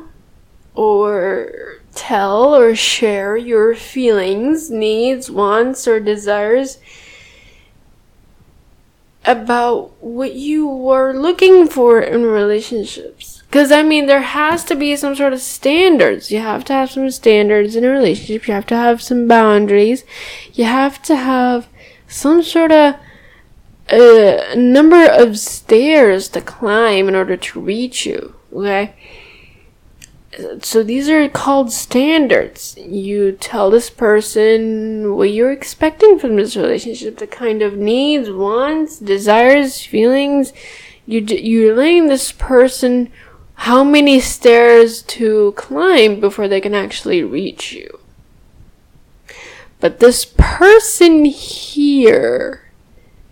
or 0.74 1.78
tell 1.94 2.54
or 2.54 2.74
share 2.74 3.36
your 3.36 3.74
feelings, 3.74 4.70
needs, 4.70 5.30
wants, 5.30 5.86
or 5.86 6.00
desires 6.00 6.78
about 9.24 9.92
what 10.02 10.34
you 10.34 10.66
were 10.66 11.12
looking 11.12 11.66
for 11.66 12.00
in 12.00 12.24
relationships. 12.24 13.42
Because, 13.46 13.70
I 13.70 13.82
mean, 13.82 14.06
there 14.06 14.22
has 14.22 14.64
to 14.64 14.74
be 14.74 14.96
some 14.96 15.14
sort 15.14 15.32
of 15.32 15.40
standards. 15.40 16.30
You 16.30 16.40
have 16.40 16.64
to 16.66 16.72
have 16.72 16.90
some 16.90 17.10
standards 17.10 17.76
in 17.76 17.84
a 17.84 17.88
relationship. 17.88 18.48
You 18.48 18.54
have 18.54 18.66
to 18.66 18.76
have 18.76 19.00
some 19.00 19.28
boundaries. 19.28 20.04
You 20.52 20.64
have 20.64 21.00
to 21.04 21.16
have 21.16 21.68
some 22.08 22.42
sort 22.42 22.72
of 22.72 22.96
uh, 23.90 24.54
number 24.56 25.06
of 25.06 25.38
stairs 25.38 26.28
to 26.30 26.40
climb 26.40 27.08
in 27.08 27.14
order 27.14 27.36
to 27.36 27.60
reach 27.60 28.06
you. 28.06 28.34
Okay? 28.52 28.94
So 30.60 30.82
these 30.82 31.08
are 31.08 31.28
called 31.28 31.72
standards. 31.72 32.76
You 32.78 33.32
tell 33.32 33.70
this 33.70 33.90
person 33.90 35.14
what 35.16 35.30
you're 35.30 35.52
expecting 35.52 36.18
from 36.18 36.36
this 36.36 36.56
relationship, 36.56 37.18
the 37.18 37.26
kind 37.26 37.62
of 37.62 37.76
needs, 37.76 38.30
wants, 38.30 38.98
desires, 38.98 39.84
feelings. 39.84 40.52
You 41.06 41.20
you're 41.20 41.74
letting 41.74 42.08
this 42.08 42.32
person 42.32 43.12
how 43.54 43.84
many 43.84 44.20
stairs 44.20 45.02
to 45.02 45.52
climb 45.56 46.20
before 46.20 46.48
they 46.48 46.60
can 46.60 46.74
actually 46.74 47.22
reach 47.22 47.72
you. 47.72 48.00
But 49.80 50.00
this 50.00 50.24
person 50.24 51.24
here 51.26 52.63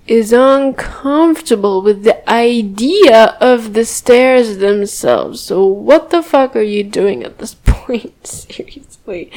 is 0.06 0.32
uncomfortable 0.32 1.80
with 1.80 2.02
the 2.02 2.28
idea 2.28 3.36
of 3.40 3.72
the 3.72 3.84
stairs 3.84 4.58
themselves. 4.58 5.40
So 5.40 5.64
what 5.64 6.10
the 6.10 6.22
fuck 6.22 6.56
are 6.56 6.62
you 6.62 6.82
doing 6.82 7.22
at 7.22 7.38
this 7.38 7.54
point? 7.64 8.26
Seriously. 8.26 9.30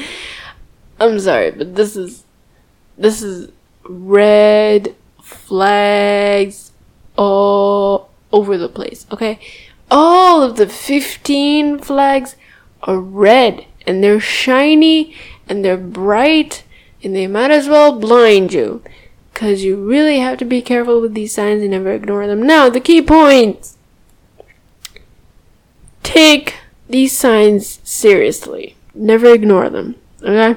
I'm 1.00 1.20
sorry, 1.20 1.52
but 1.52 1.76
this 1.76 1.96
is 1.96 2.24
this 2.98 3.22
is 3.22 3.52
red 3.84 4.96
flags 5.22 6.72
all 7.18 8.10
over 8.32 8.58
the 8.58 8.70
place, 8.70 9.06
okay? 9.12 9.40
All 9.92 10.42
of 10.42 10.56
the 10.56 10.68
15 10.68 11.80
flags 11.80 12.36
are 12.84 13.00
red 13.00 13.66
and 13.86 14.04
they're 14.04 14.20
shiny 14.20 15.16
and 15.48 15.64
they're 15.64 15.78
bright 15.78 16.64
and 17.04 17.16
they 17.16 17.28
might 17.28 17.52
as 17.52 17.68
well 17.68 18.00
blind 18.00 18.54
you. 18.54 18.82
Because 19.36 19.66
you 19.66 19.76
really 19.76 20.20
have 20.20 20.38
to 20.38 20.46
be 20.46 20.62
careful 20.62 21.02
with 21.02 21.14
these 21.14 21.34
signs 21.34 21.62
and 21.62 21.72
never 21.72 21.92
ignore 21.92 22.26
them. 22.26 22.42
Now, 22.42 22.70
the 22.70 22.80
key 22.80 23.02
points! 23.02 23.78
Take 26.04 26.56
these 26.88 27.12
signs 27.12 27.82
seriously. 27.84 28.78
Never 28.94 29.34
ignore 29.34 29.70
them. 29.70 29.96
Okay? 30.24 30.56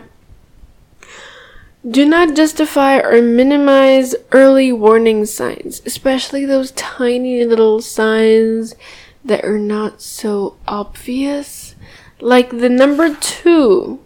Do 1.91 2.07
not 2.07 2.37
justify 2.37 2.99
or 3.01 3.21
minimize 3.21 4.15
early 4.31 4.71
warning 4.71 5.27
signs, 5.27 5.83
especially 5.85 6.45
those 6.45 6.71
tiny 6.71 7.45
little 7.45 7.83
signs 7.83 8.77
that 9.25 9.45
are 9.45 9.59
not 9.59 10.01
so 10.01 10.57
obvious. 10.69 11.75
Like 12.21 12.51
the 12.51 12.69
number 12.69 13.13
two 13.17 13.99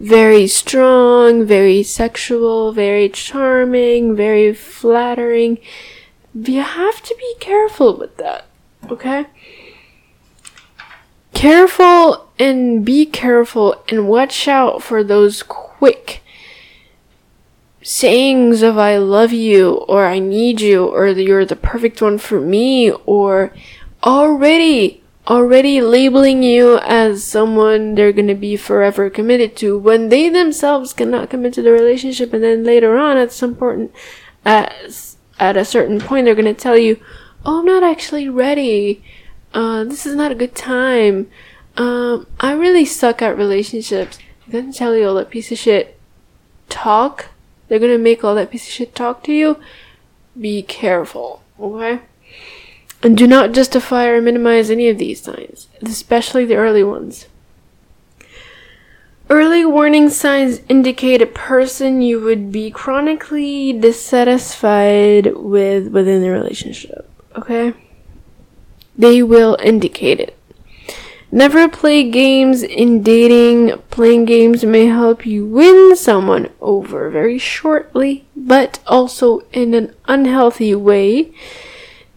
very 0.00 0.46
strong, 0.46 1.44
very 1.44 1.82
sexual, 1.82 2.72
very 2.72 3.08
charming, 3.10 4.16
very 4.16 4.54
flattering. 4.54 5.58
You 6.34 6.62
have 6.62 7.02
to 7.02 7.14
be 7.18 7.34
careful 7.38 7.98
with 7.98 8.16
that, 8.16 8.46
okay? 8.90 9.26
Careful 11.34 12.30
and 12.38 12.82
be 12.84 13.04
careful 13.04 13.84
and 13.90 14.08
watch 14.08 14.48
out 14.48 14.82
for 14.82 15.04
those 15.04 15.42
quick 15.42 16.22
sayings 17.82 18.62
of 18.62 18.78
I 18.78 18.96
love 18.96 19.32
you 19.32 19.84
or 19.86 20.06
I 20.06 20.18
need 20.18 20.62
you 20.62 20.86
or 20.86 21.08
you're 21.08 21.44
the 21.44 21.56
perfect 21.56 22.00
one 22.00 22.18
for 22.18 22.40
me 22.40 22.90
or 22.90 23.52
already 24.02 24.99
already 25.30 25.80
labeling 25.80 26.42
you 26.42 26.78
as 26.78 27.22
someone 27.22 27.94
they're 27.94 28.12
gonna 28.12 28.34
be 28.34 28.56
forever 28.56 29.08
committed 29.08 29.56
to 29.56 29.78
when 29.78 30.08
they 30.08 30.28
themselves 30.28 30.92
cannot 30.92 31.30
commit 31.30 31.54
to 31.54 31.62
the 31.62 31.70
relationship 31.70 32.32
and 32.32 32.42
then 32.42 32.64
later 32.64 32.98
on 32.98 33.16
at 33.16 33.30
some 33.30 33.54
point 33.54 33.92
at, 34.44 34.74
at 35.38 35.56
a 35.56 35.64
certain 35.64 36.00
point 36.00 36.24
they're 36.24 36.34
gonna 36.34 36.52
tell 36.52 36.76
you 36.76 37.00
oh 37.46 37.60
i'm 37.60 37.64
not 37.64 37.82
actually 37.84 38.28
ready. 38.28 39.02
Uh, 39.52 39.82
this 39.84 40.06
is 40.06 40.14
not 40.14 40.30
a 40.30 40.36
good 40.36 40.54
time. 40.54 41.28
Um, 41.76 42.26
i 42.38 42.52
really 42.52 42.84
suck 42.84 43.22
at 43.22 43.36
relationships. 43.36 44.18
They're 44.46 44.62
gonna 44.62 44.72
tell 44.72 44.96
you 44.96 45.08
all 45.08 45.14
that 45.14 45.30
piece 45.30 45.52
of 45.52 45.58
shit 45.58 45.98
talk. 46.68 47.28
They're 47.68 47.78
gonna 47.78 47.98
make 47.98 48.24
all 48.24 48.34
that 48.34 48.50
piece 48.50 48.66
of 48.66 48.72
shit 48.72 48.94
talk 48.94 49.22
to 49.24 49.32
you. 49.32 49.58
Be 50.38 50.62
careful 50.62 51.42
okay 51.60 52.00
and 53.02 53.16
do 53.16 53.26
not 53.26 53.52
justify 53.52 54.06
or 54.06 54.20
minimize 54.20 54.70
any 54.70 54.88
of 54.88 54.98
these 54.98 55.22
signs, 55.22 55.68
especially 55.82 56.44
the 56.44 56.56
early 56.56 56.82
ones. 56.82 57.26
Early 59.30 59.64
warning 59.64 60.10
signs 60.10 60.60
indicate 60.68 61.22
a 61.22 61.26
person 61.26 62.02
you 62.02 62.20
would 62.20 62.50
be 62.50 62.70
chronically 62.70 63.72
dissatisfied 63.72 65.36
with 65.36 65.88
within 65.88 66.20
the 66.20 66.30
relationship. 66.30 67.08
Okay? 67.36 67.72
They 68.98 69.22
will 69.22 69.56
indicate 69.62 70.18
it. 70.18 70.36
Never 71.32 71.68
play 71.68 72.10
games 72.10 72.64
in 72.64 73.04
dating. 73.04 73.78
Playing 73.90 74.24
games 74.24 74.64
may 74.64 74.86
help 74.86 75.24
you 75.24 75.46
win 75.46 75.94
someone 75.94 76.50
over 76.60 77.08
very 77.08 77.38
shortly, 77.38 78.24
but 78.34 78.80
also 78.88 79.44
in 79.52 79.74
an 79.74 79.94
unhealthy 80.08 80.74
way 80.74 81.32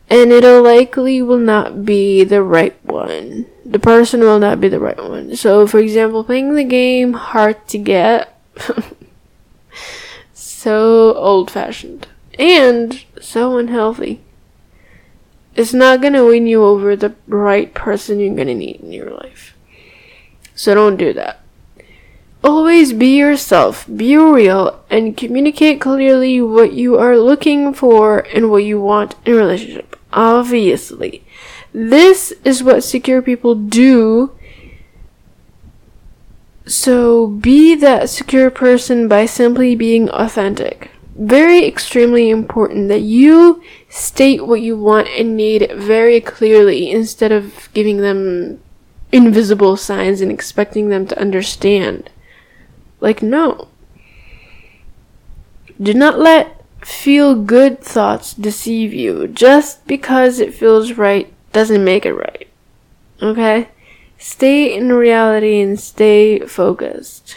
and 0.10 0.32
it'll 0.32 0.62
likely 0.62 1.22
will 1.22 1.40
not 1.40 1.86
be 1.86 2.24
the 2.24 2.44
right 2.44 2.78
one. 2.86 3.46
The 3.66 3.80
person 3.80 4.22
will 4.22 4.40
not 4.40 4.60
be 4.60 4.68
the 4.68 4.80
right 4.80 4.98
one. 4.98 5.36
So, 5.36 5.66
for 5.68 5.80
example, 5.80 6.24
playing 6.24 6.56
the 6.56 6.64
game 6.64 7.14
hard 7.14 7.68
to 7.70 7.78
get, 7.78 8.38
so 10.34 11.14
old 11.16 11.50
fashioned, 11.50 12.08
and 12.38 13.04
so 13.22 13.58
unhealthy. 13.58 14.22
It's 15.56 15.74
not 15.74 16.02
gonna 16.02 16.26
win 16.26 16.48
you 16.48 16.64
over 16.64 16.96
the 16.96 17.14
right 17.28 17.74
person 17.74 18.20
you're 18.20 18.36
gonna 18.36 18.56
need 18.56 18.82
in 18.82 18.92
your 18.92 19.12
life. 19.12 19.56
So 20.56 20.74
don't 20.74 20.98
do 20.98 21.14
that. 21.14 21.43
Always 22.44 22.92
be 22.92 23.18
yourself, 23.18 23.86
be 23.88 24.18
real, 24.18 24.84
and 24.90 25.16
communicate 25.16 25.80
clearly 25.80 26.42
what 26.42 26.74
you 26.74 26.98
are 26.98 27.18
looking 27.18 27.74
for 27.74 28.20
and 28.20 28.52
what 28.52 28.66
you 28.66 28.82
want 28.82 29.16
in 29.26 29.34
a 29.34 29.38
relationship. 29.38 29.98
Obviously. 30.12 31.24
This 31.74 32.34
is 32.44 32.62
what 32.62 32.84
secure 32.84 33.22
people 33.22 33.56
do. 33.56 34.36
So 36.66 37.28
be 37.28 37.76
that 37.76 38.10
secure 38.10 38.50
person 38.50 39.08
by 39.08 39.26
simply 39.26 39.76
being 39.76 40.10
authentic. 40.10 40.92
Very 41.16 41.66
extremely 41.66 42.30
important 42.30 42.90
that 42.90 43.02
you 43.02 43.62
state 43.88 44.46
what 44.46 44.62
you 44.62 44.78
want 44.78 45.08
and 45.10 45.38
need 45.38 45.72
very 45.76 46.20
clearly 46.20 46.92
instead 46.92 47.32
of 47.32 47.70
giving 47.74 47.98
them 47.98 48.60
invisible 49.12 49.78
signs 49.78 50.22
and 50.22 50.32
expecting 50.32 50.90
them 50.90 51.08
to 51.08 51.20
understand. 51.20 52.10
Like, 53.04 53.22
no. 53.22 53.68
Do 55.80 55.94
not 55.94 56.18
let 56.18 56.64
feel 56.86 57.36
good 57.36 57.82
thoughts 57.82 58.34
deceive 58.34 58.94
you. 58.94 59.28
Just 59.28 59.86
because 59.86 60.40
it 60.40 60.54
feels 60.54 60.94
right 60.94 61.34
doesn't 61.52 61.84
make 61.84 62.06
it 62.06 62.14
right. 62.14 62.48
Okay? 63.22 63.68
Stay 64.18 64.74
in 64.74 64.94
reality 64.94 65.60
and 65.60 65.78
stay 65.78 66.40
focused. 66.40 67.36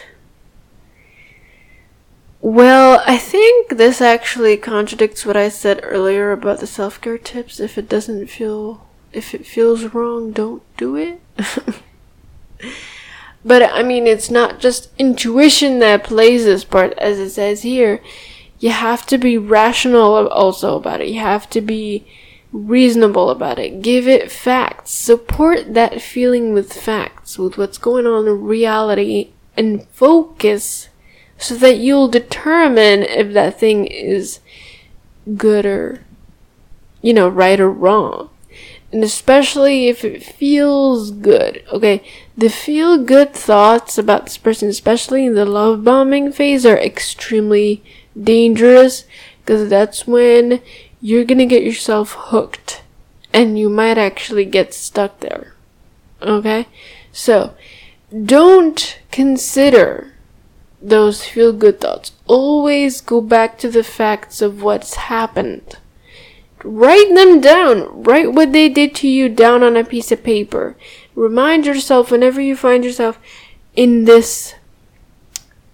Well, 2.39 3.03
I 3.05 3.17
think 3.17 3.75
this 3.75 3.99
actually 3.99 4.55
contradicts 4.55 5.25
what 5.25 5.35
I 5.35 5.49
said 5.49 5.81
earlier 5.83 6.31
about 6.31 6.61
the 6.61 6.67
self 6.67 7.01
care 7.01 7.17
tips. 7.17 7.59
If 7.59 7.77
it 7.77 7.89
doesn't 7.89 8.27
feel, 8.27 8.87
if 9.11 9.35
it 9.35 9.45
feels 9.45 9.83
wrong, 9.93 10.31
don't 10.31 10.63
do 10.77 10.95
it. 10.95 11.19
but 13.45 13.63
I 13.63 13.83
mean, 13.83 14.07
it's 14.07 14.29
not 14.29 14.59
just 14.59 14.89
intuition 14.97 15.79
that 15.79 16.03
plays 16.03 16.45
this 16.45 16.63
part, 16.63 16.93
as 16.97 17.19
it 17.19 17.29
says 17.29 17.61
here 17.61 18.01
you 18.59 18.71
have 18.71 19.05
to 19.07 19.17
be 19.17 19.37
rational 19.37 20.27
also 20.29 20.77
about 20.77 21.01
it. 21.01 21.09
You 21.09 21.19
have 21.19 21.49
to 21.51 21.61
be 21.61 22.07
reasonable 22.51 23.29
about 23.29 23.59
it. 23.59 23.81
Give 23.81 24.07
it 24.07 24.31
facts. 24.31 24.91
Support 24.91 25.73
that 25.73 26.01
feeling 26.01 26.53
with 26.53 26.73
facts, 26.73 27.37
with 27.37 27.57
what's 27.57 27.77
going 27.77 28.07
on 28.07 28.27
in 28.27 28.41
reality, 28.43 29.31
and 29.55 29.87
focus 29.89 30.89
so 31.37 31.55
that 31.55 31.77
you'll 31.77 32.07
determine 32.07 33.03
if 33.03 33.31
that 33.33 33.59
thing 33.59 33.85
is 33.85 34.39
good 35.35 35.65
or, 35.65 36.03
you 37.01 37.13
know, 37.13 37.29
right 37.29 37.59
or 37.59 37.69
wrong. 37.69 38.29
And 38.97 39.03
especially 39.03 39.89
if 39.89 40.03
it 40.03 40.23
feels 40.23 41.11
good. 41.11 41.63
Okay, 41.71 42.01
the 42.35 42.49
feel 42.49 42.97
good 42.97 43.31
thoughts 43.31 43.95
about 43.99 44.23
this 44.23 44.39
person, 44.39 44.69
especially 44.69 45.27
in 45.27 45.35
the 45.35 45.45
love 45.45 45.83
bombing 45.83 46.31
phase, 46.31 46.65
are 46.65 46.79
extremely 46.79 47.83
dangerous 48.19 49.05
because 49.41 49.69
that's 49.69 50.07
when 50.07 50.63
you're 50.99 51.25
gonna 51.25 51.45
get 51.45 51.61
yourself 51.61 52.15
hooked 52.17 52.81
and 53.31 53.59
you 53.59 53.69
might 53.69 53.99
actually 53.99 54.45
get 54.45 54.73
stuck 54.73 55.19
there. 55.19 55.53
Okay? 56.23 56.65
So, 57.11 57.53
don't 58.11 58.99
consider 59.11 60.13
those 60.81 61.23
feel 61.23 61.53
good 61.53 61.79
thoughts. 61.79 62.13
Always 62.25 63.01
go 63.01 63.21
back 63.21 63.59
to 63.59 63.69
the 63.69 63.83
facts 63.83 64.41
of 64.41 64.63
what's 64.63 64.95
happened. 64.95 65.77
Write 66.63 67.13
them 67.13 67.39
down. 67.39 68.03
Write 68.03 68.33
what 68.33 68.51
they 68.51 68.69
did 68.69 68.95
to 68.95 69.07
you 69.07 69.29
down 69.29 69.63
on 69.63 69.77
a 69.77 69.83
piece 69.83 70.11
of 70.11 70.23
paper. 70.23 70.75
Remind 71.15 71.65
yourself 71.65 72.11
whenever 72.11 72.41
you 72.41 72.55
find 72.55 72.83
yourself 72.83 73.19
in 73.75 74.05
this 74.05 74.55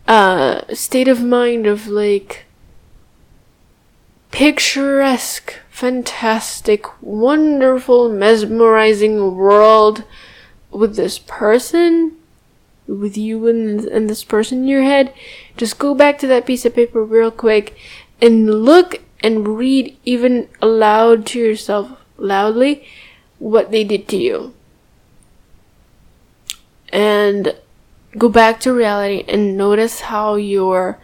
uh, 0.08 0.62
state 0.74 1.08
of 1.08 1.24
mind 1.24 1.66
of 1.66 1.88
like 1.88 2.46
picturesque, 4.32 5.60
fantastic, 5.70 6.86
wonderful, 7.02 8.10
mesmerizing 8.10 9.36
world 9.36 10.04
with 10.72 10.96
this 10.96 11.20
person, 11.20 12.18
with 12.88 13.16
you 13.16 13.48
and, 13.48 13.86
and 13.86 14.10
this 14.10 14.24
person 14.24 14.60
in 14.60 14.68
your 14.68 14.84
head, 14.84 15.14
just 15.56 15.80
go 15.80 15.94
back 15.94 16.18
to 16.18 16.28
that 16.28 16.46
piece 16.46 16.66
of 16.66 16.76
paper 16.76 17.04
real 17.04 17.32
quick 17.32 17.78
and 18.22 18.66
look 18.66 19.02
and 19.24 19.58
read 19.58 19.98
even 20.06 20.48
aloud 20.62 21.26
to 21.26 21.40
yourself 21.40 21.90
loudly 22.18 22.86
what 23.40 23.72
they 23.72 23.84
did 23.84 24.08
to 24.10 24.18
you. 24.18 24.54
And 26.90 27.56
go 28.18 28.30
back 28.30 28.60
to 28.60 28.74
reality 28.74 29.26
and 29.28 29.58
notice 29.58 30.02
how 30.02 30.36
your 30.36 31.00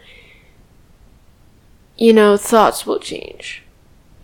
you 2.00 2.14
know, 2.14 2.36
thoughts 2.38 2.86
will 2.86 2.98
change. 2.98 3.62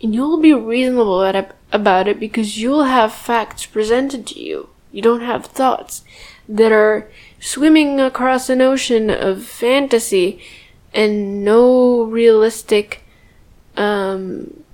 And 0.02 0.14
you'll 0.14 0.40
be 0.40 0.54
reasonable 0.54 1.22
about 1.70 2.08
it 2.08 2.18
because 2.18 2.58
you'll 2.58 2.84
have 2.84 3.12
facts 3.12 3.66
presented 3.66 4.26
to 4.28 4.42
you. 4.42 4.70
You 4.90 5.02
don't 5.02 5.20
have 5.20 5.44
thoughts 5.44 6.02
that 6.48 6.72
are 6.72 7.10
swimming 7.38 8.00
across 8.00 8.48
an 8.48 8.62
ocean 8.62 9.10
of 9.10 9.44
fantasy 9.44 10.40
and 10.94 11.44
no 11.44 12.02
realistic 12.02 13.04
um, 13.76 14.64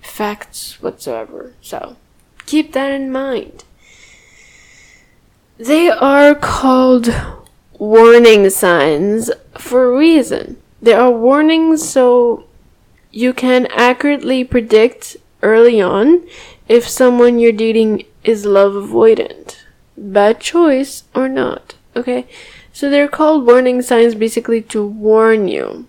facts 0.00 0.82
whatsoever. 0.82 1.54
So 1.60 1.96
keep 2.46 2.72
that 2.72 2.92
in 2.92 3.10
mind. 3.10 3.64
They 5.56 5.88
are 5.88 6.34
called 6.34 7.14
warning 7.78 8.50
signs 8.50 9.30
for 9.56 9.84
a 9.84 9.96
reason. 9.96 10.60
There 10.82 11.00
are 11.00 11.10
warnings 11.10 11.88
so 11.88 12.44
you 13.10 13.32
can 13.32 13.66
accurately 13.66 14.44
predict 14.44 15.16
early 15.42 15.80
on 15.80 16.26
if 16.68 16.88
someone 16.88 17.38
you're 17.38 17.52
dating 17.52 18.04
is 18.24 18.44
love 18.44 18.72
avoidant. 18.72 19.58
Bad 19.96 20.40
choice 20.40 21.04
or 21.14 21.28
not. 21.28 21.76
Okay? 21.94 22.26
So 22.72 22.90
they're 22.90 23.08
called 23.08 23.46
warning 23.46 23.82
signs 23.82 24.16
basically 24.16 24.60
to 24.62 24.84
warn 24.84 25.46
you, 25.46 25.86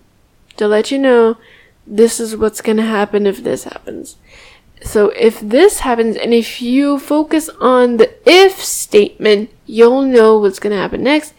to 0.56 0.68
let 0.68 0.92
you 0.92 0.98
know 0.98 1.36
this 1.86 2.18
is 2.20 2.36
what's 2.36 2.60
gonna 2.60 2.86
happen 2.86 3.26
if 3.26 3.42
this 3.42 3.64
happens. 3.64 4.16
So 4.82 5.08
if 5.10 5.40
this 5.40 5.80
happens 5.80 6.16
and 6.16 6.34
if 6.34 6.60
you 6.60 6.98
focus 6.98 7.48
on 7.60 7.96
the 7.96 8.12
if 8.28 8.62
statement, 8.62 9.50
you'll 9.66 10.02
know 10.02 10.38
what's 10.38 10.58
gonna 10.58 10.76
happen 10.76 11.02
next 11.02 11.34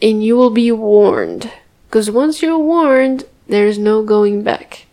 and 0.00 0.22
you 0.22 0.36
will 0.36 0.50
be 0.50 0.70
warned. 0.70 1.50
Because 1.88 2.10
once 2.10 2.42
you're 2.42 2.58
warned, 2.58 3.24
there's 3.48 3.78
no 3.78 4.02
going 4.02 4.42
back. 4.42 4.86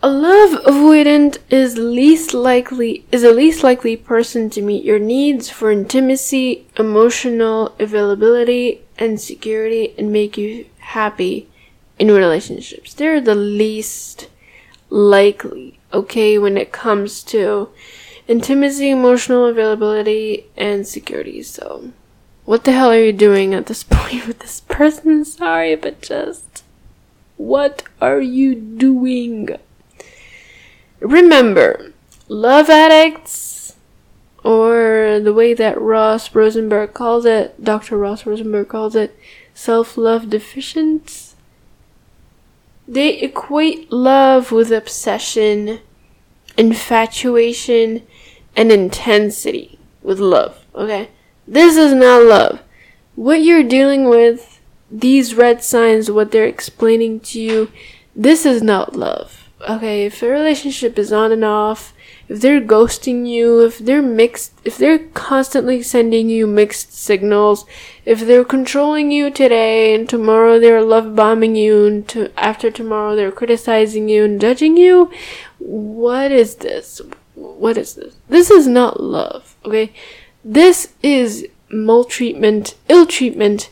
A 0.00 0.08
love 0.08 0.62
avoidant 0.62 1.38
is 1.50 1.76
least 1.76 2.32
likely 2.32 3.04
is 3.10 3.24
a 3.24 3.32
least 3.32 3.64
likely 3.64 3.96
person 3.96 4.48
to 4.50 4.62
meet 4.62 4.84
your 4.84 5.00
needs 5.00 5.50
for 5.50 5.72
intimacy, 5.72 6.66
emotional 6.78 7.74
availability, 7.80 8.80
and 8.96 9.20
security 9.20 9.94
and 9.98 10.12
make 10.12 10.38
you 10.38 10.66
happy 10.78 11.47
in 11.98 12.10
relationships. 12.10 12.94
They're 12.94 13.20
the 13.20 13.34
least 13.34 14.28
likely, 14.90 15.78
okay, 15.92 16.38
when 16.38 16.56
it 16.56 16.72
comes 16.72 17.22
to 17.24 17.68
intimacy, 18.26 18.90
emotional 18.90 19.46
availability, 19.46 20.46
and 20.56 20.86
security. 20.86 21.42
So 21.42 21.92
what 22.44 22.64
the 22.64 22.72
hell 22.72 22.90
are 22.90 23.02
you 23.02 23.12
doing 23.12 23.54
at 23.54 23.66
this 23.66 23.82
point 23.90 24.26
with 24.26 24.38
this 24.38 24.60
person? 24.60 25.24
Sorry, 25.24 25.74
but 25.76 26.00
just. 26.00 26.64
What 27.36 27.84
are 28.00 28.20
you 28.20 28.56
doing? 28.56 29.50
Remember, 30.98 31.92
love 32.26 32.68
addicts, 32.68 33.76
or 34.42 35.20
the 35.22 35.32
way 35.32 35.54
that 35.54 35.80
Ross 35.80 36.34
Rosenberg 36.34 36.94
calls 36.94 37.24
it, 37.24 37.62
Dr. 37.62 37.96
Ross 37.96 38.26
Rosenberg 38.26 38.68
calls 38.68 38.96
it, 38.96 39.16
self 39.54 39.96
love 39.96 40.24
deficients, 40.24 41.27
they 42.88 43.18
equate 43.20 43.92
love 43.92 44.50
with 44.50 44.72
obsession, 44.72 45.80
infatuation, 46.56 48.02
and 48.56 48.72
intensity 48.72 49.78
with 50.02 50.18
love, 50.18 50.64
okay? 50.74 51.10
This 51.46 51.76
is 51.76 51.92
not 51.92 52.22
love. 52.22 52.60
What 53.14 53.42
you're 53.42 53.62
dealing 53.62 54.08
with, 54.08 54.60
these 54.90 55.34
red 55.34 55.62
signs, 55.62 56.10
what 56.10 56.32
they're 56.32 56.46
explaining 56.46 57.20
to 57.20 57.40
you, 57.40 57.70
this 58.16 58.46
is 58.46 58.62
not 58.62 58.96
love. 58.96 59.48
Okay, 59.68 60.06
if 60.06 60.22
a 60.22 60.28
relationship 60.28 60.98
is 60.98 61.12
on 61.12 61.30
and 61.30 61.44
off, 61.44 61.92
if 62.28 62.42
they're 62.42 62.60
ghosting 62.60 63.26
you, 63.26 63.64
if 63.64 63.78
they're 63.78 64.02
mixed, 64.02 64.52
if 64.64 64.76
they're 64.76 64.98
constantly 64.98 65.82
sending 65.82 66.28
you 66.28 66.46
mixed 66.46 66.92
signals, 66.92 67.64
if 68.04 68.20
they're 68.20 68.44
controlling 68.44 69.10
you 69.10 69.30
today 69.30 69.94
and 69.94 70.08
tomorrow 70.08 70.60
they're 70.60 70.82
love 70.82 71.16
bombing 71.16 71.56
you 71.56 71.86
and 71.86 72.08
to, 72.08 72.30
after 72.38 72.70
tomorrow 72.70 73.16
they're 73.16 73.32
criticizing 73.32 74.08
you 74.08 74.24
and 74.24 74.40
judging 74.40 74.76
you, 74.76 75.10
what 75.58 76.30
is 76.30 76.56
this? 76.56 77.00
What 77.34 77.78
is 77.78 77.94
this? 77.94 78.14
This 78.28 78.50
is 78.50 78.66
not 78.66 79.00
love, 79.00 79.56
okay? 79.64 79.92
This 80.44 80.92
is 81.02 81.48
maltreatment, 81.70 82.74
ill 82.88 83.06
treatment, 83.06 83.70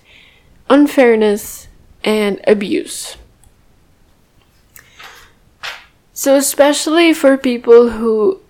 unfairness, 0.71 1.69
and 2.03 2.41
abuse. 2.47 3.17
So, 6.15 6.37
especially 6.37 7.13
for 7.13 7.37
people 7.37 7.91
who 7.91 8.41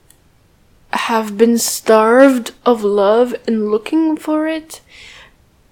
have 0.93 1.37
been 1.37 1.59
starved 1.59 2.53
of 2.65 2.83
love 2.83 3.35
and 3.47 3.71
looking 3.71 4.17
for 4.17 4.47
it, 4.47 4.81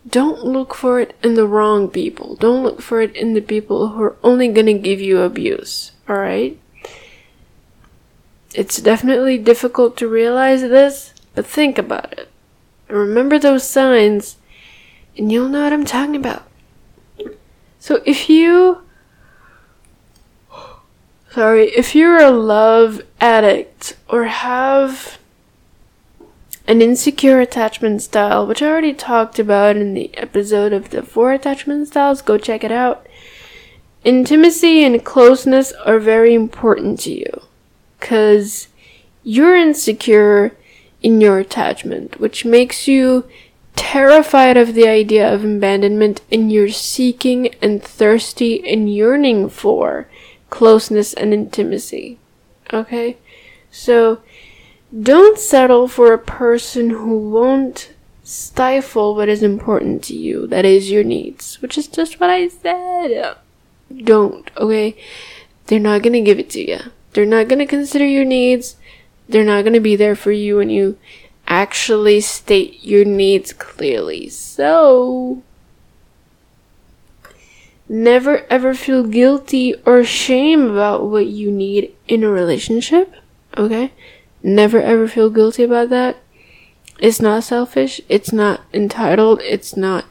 don't 0.09 0.45
look 0.45 0.75
for 0.75 1.01
it 1.01 1.17
in 1.23 1.35
the 1.35 1.47
wrong 1.47 1.89
people. 1.89 2.37
Don't 2.37 2.63
look 2.63 2.83
for 2.83 3.01
it 3.01 3.17
in 3.17 3.35
the 3.35 3.41
people 3.41 3.89
who 3.89 4.03
are 4.03 4.17
only 4.23 4.49
gonna 4.49 4.75
give 4.75 5.01
you 5.01 5.21
abuse, 5.21 5.93
alright? 6.09 6.59
It's 8.55 8.77
definitely 8.81 9.39
difficult 9.39 9.97
to 9.97 10.09
realize 10.09 10.61
this, 10.61 11.15
but 11.35 11.47
think 11.47 11.79
about 11.79 12.13
it. 12.13 12.29
Remember 12.89 13.39
those 13.39 13.67
signs, 13.67 14.37
and 15.17 15.33
you'll 15.33 15.49
know 15.49 15.65
what 15.65 15.73
I'm 15.73 15.85
talking 15.85 16.17
about. 16.17 16.45
So 17.81 18.03
if 18.05 18.29
you. 18.29 18.84
Sorry, 21.35 21.65
if 21.71 21.97
you're 21.97 22.21
a 22.21 22.31
love 22.31 23.03
addict 23.21 23.97
or 24.09 24.27
have 24.27 25.19
an 26.69 26.81
insecure 26.81 27.41
attachment 27.41 28.03
style, 28.03 28.47
which 28.47 28.63
I 28.63 28.69
already 28.69 28.95
talked 28.95 29.41
about 29.41 29.77
in 29.77 29.95
the 29.95 30.17
episode 30.17 30.73
of 30.73 30.91
the 30.91 31.03
four 31.03 31.33
attachment 31.33 31.89
styles, 31.89 32.23
go 32.23 32.39
check 32.39 32.63
it 32.63 32.71
out. 32.71 33.09
Intimacy 34.05 34.85
and 34.85 35.05
closeness 35.05 35.73
are 35.85 35.99
very 35.99 36.35
important 36.35 37.01
to 37.01 37.13
you 37.13 37.43
because 37.99 38.69
you're 39.25 39.57
insecure 39.57 40.57
in 41.03 41.21
your 41.21 41.41
attachment, 41.41 42.21
which 42.21 42.45
makes 42.45 42.87
you 42.87 43.29
terrified 43.75 44.57
of 44.57 44.75
the 44.75 44.87
idea 44.87 45.35
of 45.35 45.45
abandonment 45.45 46.21
and 46.31 46.53
you're 46.53 46.69
seeking 46.69 47.53
and 47.61 47.83
thirsty 47.83 48.65
and 48.73 48.95
yearning 48.95 49.49
for 49.49 50.09
closeness 50.55 51.13
and 51.13 51.35
intimacy. 51.35 52.17
Okay? 52.73 53.17
So, 53.73 54.21
don't 55.03 55.37
settle 55.37 55.89
for 55.89 56.13
a 56.13 56.19
person 56.19 56.91
who 56.91 57.19
won't 57.29 57.93
stifle 58.23 59.17
what 59.17 59.29
is 59.29 59.43
important 59.43 60.05
to 60.05 60.17
you. 60.17 60.47
That 60.47 60.65
is 60.65 60.93
your 60.93 61.03
needs, 61.03 61.61
which 61.61 61.77
is 61.77 61.89
just 61.89 62.21
what 62.21 62.31
I 62.31 62.47
said. 62.47 63.37
Don't, 64.05 64.49
okay? 64.57 64.97
They're 65.67 65.81
not 65.81 66.03
gonna 66.03 66.21
give 66.21 66.39
it 66.39 66.51
to 66.51 66.61
you. 66.61 66.79
They're 67.13 67.27
not 67.27 67.49
gonna 67.49 67.67
consider 67.67 68.07
your 68.07 68.25
needs. 68.25 68.77
They're 69.29 69.45
not 69.45 69.65
gonna 69.65 69.81
be 69.81 69.97
there 69.97 70.15
for 70.15 70.31
you 70.31 70.59
when 70.59 70.71
you 70.71 70.97
actually 71.49 72.21
state 72.21 72.85
your 72.85 73.05
needs 73.05 73.53
clearly. 73.53 74.29
So, 74.29 75.43
never 77.89 78.47
ever 78.51 78.75
feel 78.75 79.05
guilty 79.05 79.75
or 79.87 80.05
shame 80.05 80.71
about 80.71 81.05
what 81.07 81.27
you 81.27 81.51
need 81.51 81.95
in 82.09 82.25
a 82.25 82.29
relationship. 82.29 83.13
Okay? 83.57 83.93
Never 84.43 84.81
ever 84.81 85.09
feel 85.09 85.31
guilty 85.31 85.63
about 85.63 85.91
that. 85.91 86.17
It's 86.99 87.21
not 87.21 87.45
selfish. 87.45 88.01
It's 88.09 88.33
not 88.33 88.63
entitled. 88.73 89.41
It's 89.43 89.77
not 89.77 90.05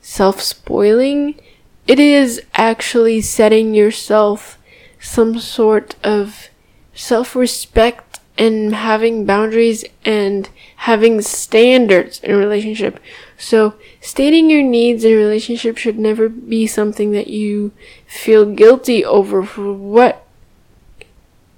self 0.00 0.40
spoiling. 0.40 1.40
It 1.86 2.00
is 2.00 2.42
actually 2.54 3.20
setting 3.20 3.74
yourself 3.74 4.58
some 5.00 5.38
sort 5.38 5.94
of 6.02 6.48
self 6.94 7.36
respect 7.36 8.18
and 8.38 8.74
having 8.74 9.24
boundaries 9.24 9.84
and 10.04 10.48
having 10.76 11.22
standards 11.22 12.20
in 12.20 12.32
a 12.32 12.36
relationship. 12.36 13.00
So, 13.38 13.74
stating 14.00 14.48
your 14.50 14.62
needs 14.62 15.04
in 15.04 15.12
a 15.12 15.16
relationship 15.16 15.76
should 15.76 15.98
never 15.98 16.28
be 16.28 16.66
something 16.66 17.12
that 17.12 17.28
you 17.28 17.72
feel 18.06 18.46
guilty 18.46 19.04
over 19.04 19.42
for 19.42 19.72
what 19.72 20.26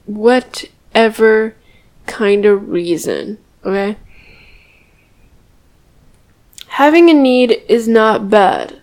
whatever 0.07 1.55
kind 2.07 2.45
of 2.47 2.69
reason, 2.71 3.39
okay? 3.65 3.97
Having 6.69 7.11
a 7.11 7.15
need 7.15 7.63
is 7.69 7.87
not 7.87 8.31
bad. 8.31 8.81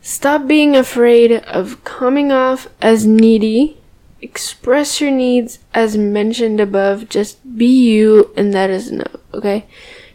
Stop 0.00 0.46
being 0.46 0.76
afraid 0.76 1.32
of 1.32 1.82
coming 1.84 2.32
off 2.32 2.68
as 2.80 3.06
needy. 3.06 3.78
Express 4.20 5.00
your 5.00 5.10
needs 5.10 5.58
as 5.74 5.96
mentioned 5.96 6.60
above. 6.60 7.08
Just 7.08 7.56
be 7.56 7.66
you, 7.66 8.32
and 8.36 8.54
that 8.54 8.70
is 8.70 8.88
enough, 8.88 9.16
okay? 9.34 9.66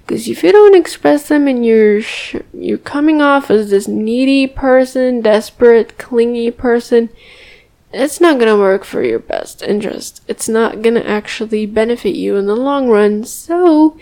Because 0.07 0.29
if 0.29 0.41
you 0.41 0.53
don't 0.53 0.73
express 0.73 1.27
them 1.27 1.49
and 1.49 1.65
you're 1.65 2.01
sh- 2.01 2.37
you're 2.53 2.77
coming 2.77 3.21
off 3.21 3.51
as 3.51 3.69
this 3.69 3.89
needy 3.89 4.47
person, 4.47 5.19
desperate, 5.19 5.97
clingy 5.97 6.49
person, 6.49 7.09
it's 7.91 8.21
not 8.21 8.39
gonna 8.39 8.55
work 8.55 8.85
for 8.85 9.03
your 9.03 9.19
best 9.19 9.61
interest. 9.61 10.21
It's 10.25 10.47
not 10.47 10.81
gonna 10.81 11.01
actually 11.01 11.65
benefit 11.65 12.15
you 12.15 12.37
in 12.37 12.45
the 12.45 12.55
long 12.55 12.87
run. 12.87 13.25
So, 13.25 13.97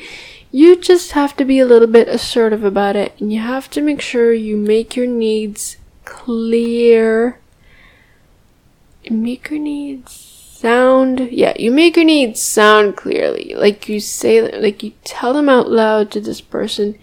you 0.51 0.75
just 0.75 1.13
have 1.13 1.35
to 1.37 1.43
be 1.43 1.57
a 1.57 1.65
little 1.65 1.87
bit 1.87 2.07
assertive 2.07 2.63
about 2.63 2.95
it 2.95 3.13
and 3.19 3.33
you 3.33 3.39
have 3.39 3.67
to 3.71 3.81
make 3.81 3.99
sure 3.99 4.31
you 4.31 4.57
make 4.57 4.95
your 4.95 5.07
needs 5.07 5.77
clear. 6.05 7.39
Make 9.09 9.49
your 9.49 9.59
needs 9.59 10.34
sound, 10.65 11.19
yeah, 11.31 11.53
you 11.59 11.69
make 11.69 11.95
your 11.95 12.05
needs 12.05 12.41
sound 12.41 12.97
clearly. 12.97 13.53
Like 13.55 13.87
you 13.87 13.99
say, 13.99 14.41
like 14.59 14.81
you 14.81 14.93
tell 15.03 15.31
them 15.31 15.47
out 15.47 15.69
loud 15.69 16.09
to 16.11 16.19
this 16.19 16.41
person. 16.41 16.97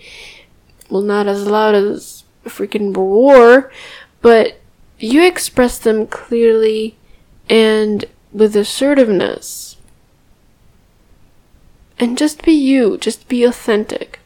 Well, 0.90 1.02
not 1.02 1.28
as 1.28 1.46
loud 1.46 1.76
as 1.76 2.24
a 2.44 2.48
freaking 2.48 2.92
war, 2.92 3.70
but 4.20 4.60
you 4.98 5.24
express 5.24 5.78
them 5.78 6.08
clearly 6.08 6.96
and 7.48 8.04
with 8.32 8.56
assertiveness 8.56 9.76
and 12.00 12.18
just 12.18 12.42
be 12.42 12.52
you, 12.52 12.98
just 12.98 13.28
be 13.28 13.44
authentic. 13.44 14.18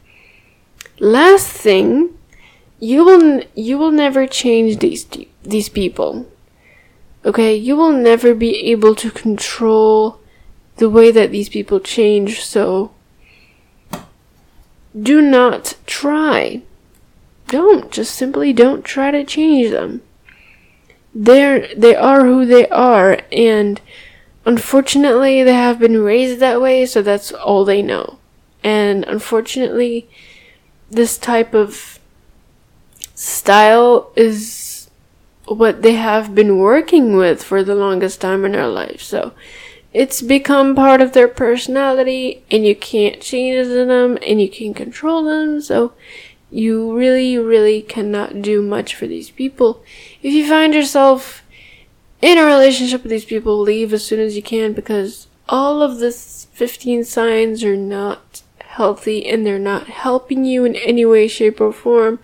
Last 0.99 1.51
thing, 1.51 2.17
you 2.79 3.05
will 3.05 3.43
you 3.53 3.77
will 3.77 3.91
never 3.91 4.25
change 4.25 4.79
these 4.79 5.05
these 5.43 5.69
people. 5.69 6.25
Okay, 7.27 7.53
you 7.55 7.75
will 7.75 7.91
never 7.91 8.33
be 8.33 8.71
able 8.71 8.95
to 8.95 9.11
control 9.11 10.19
the 10.77 10.89
way 10.89 11.11
that 11.11 11.29
these 11.29 11.49
people 11.49 11.79
change, 11.79 12.43
so 12.43 12.91
do 14.99 15.21
not 15.21 15.75
try. 15.85 16.63
Don't 17.47 17.91
just 17.91 18.15
simply 18.15 18.51
don't 18.53 18.83
try 18.83 19.11
to 19.11 19.23
change 19.23 19.69
them. 19.69 20.01
They're 21.13 21.75
they 21.75 21.95
are 21.95 22.25
who 22.25 22.45
they 22.45 22.67
are 22.69 23.19
and 23.31 23.79
Unfortunately, 24.47 25.43
they 25.43 25.53
have 25.53 25.77
been 25.77 26.01
raised 26.01 26.39
that 26.39 26.61
way, 26.61 26.85
so 26.85 27.01
that's 27.01 27.33
all 27.33 27.65
they 27.65 27.81
know. 27.81 28.17
And 28.63 29.03
unfortunately, 29.03 30.07
this 30.89 31.17
type 31.17 31.53
of 31.53 31.99
style 33.13 34.09
is 34.15 34.76
what 35.47 35.81
they 35.81 35.93
have 35.93 36.35
been 36.35 36.59
working 36.59 37.15
with 37.15 37.43
for 37.43 37.63
the 37.63 37.75
longest 37.75 38.21
time 38.21 38.45
in 38.45 38.51
their 38.51 38.67
life. 38.67 39.01
So 39.01 39.33
it's 39.93 40.21
become 40.21 40.75
part 40.75 41.01
of 41.01 41.13
their 41.13 41.27
personality, 41.27 42.43
and 42.51 42.65
you 42.65 42.75
can't 42.75 43.21
change 43.21 43.67
them, 43.67 44.17
and 44.27 44.41
you 44.41 44.49
can't 44.49 44.75
control 44.75 45.23
them. 45.23 45.61
So 45.61 45.93
you 46.51 46.95
really, 46.95 47.37
really 47.37 47.81
cannot 47.81 48.41
do 48.41 48.61
much 48.61 48.95
for 48.95 49.07
these 49.07 49.29
people. 49.29 49.83
If 50.21 50.33
you 50.33 50.47
find 50.47 50.73
yourself 50.73 51.43
in 52.21 52.37
a 52.37 52.45
relationship 52.45 53.03
with 53.03 53.11
these 53.11 53.25
people, 53.25 53.59
leave 53.59 53.93
as 53.93 54.05
soon 54.05 54.19
as 54.19 54.35
you 54.35 54.43
can 54.43 54.73
because 54.73 55.27
all 55.49 55.81
of 55.81 55.99
the 55.99 56.11
15 56.11 57.03
signs 57.03 57.63
are 57.63 57.77
not 57.77 58.41
healthy 58.59 59.25
and 59.27 59.45
they're 59.45 59.59
not 59.59 59.87
helping 59.87 60.45
you 60.45 60.65
in 60.65 60.75
any 60.75 61.05
way, 61.05 61.27
shape, 61.27 61.59
or 61.59 61.73
form. 61.73 62.19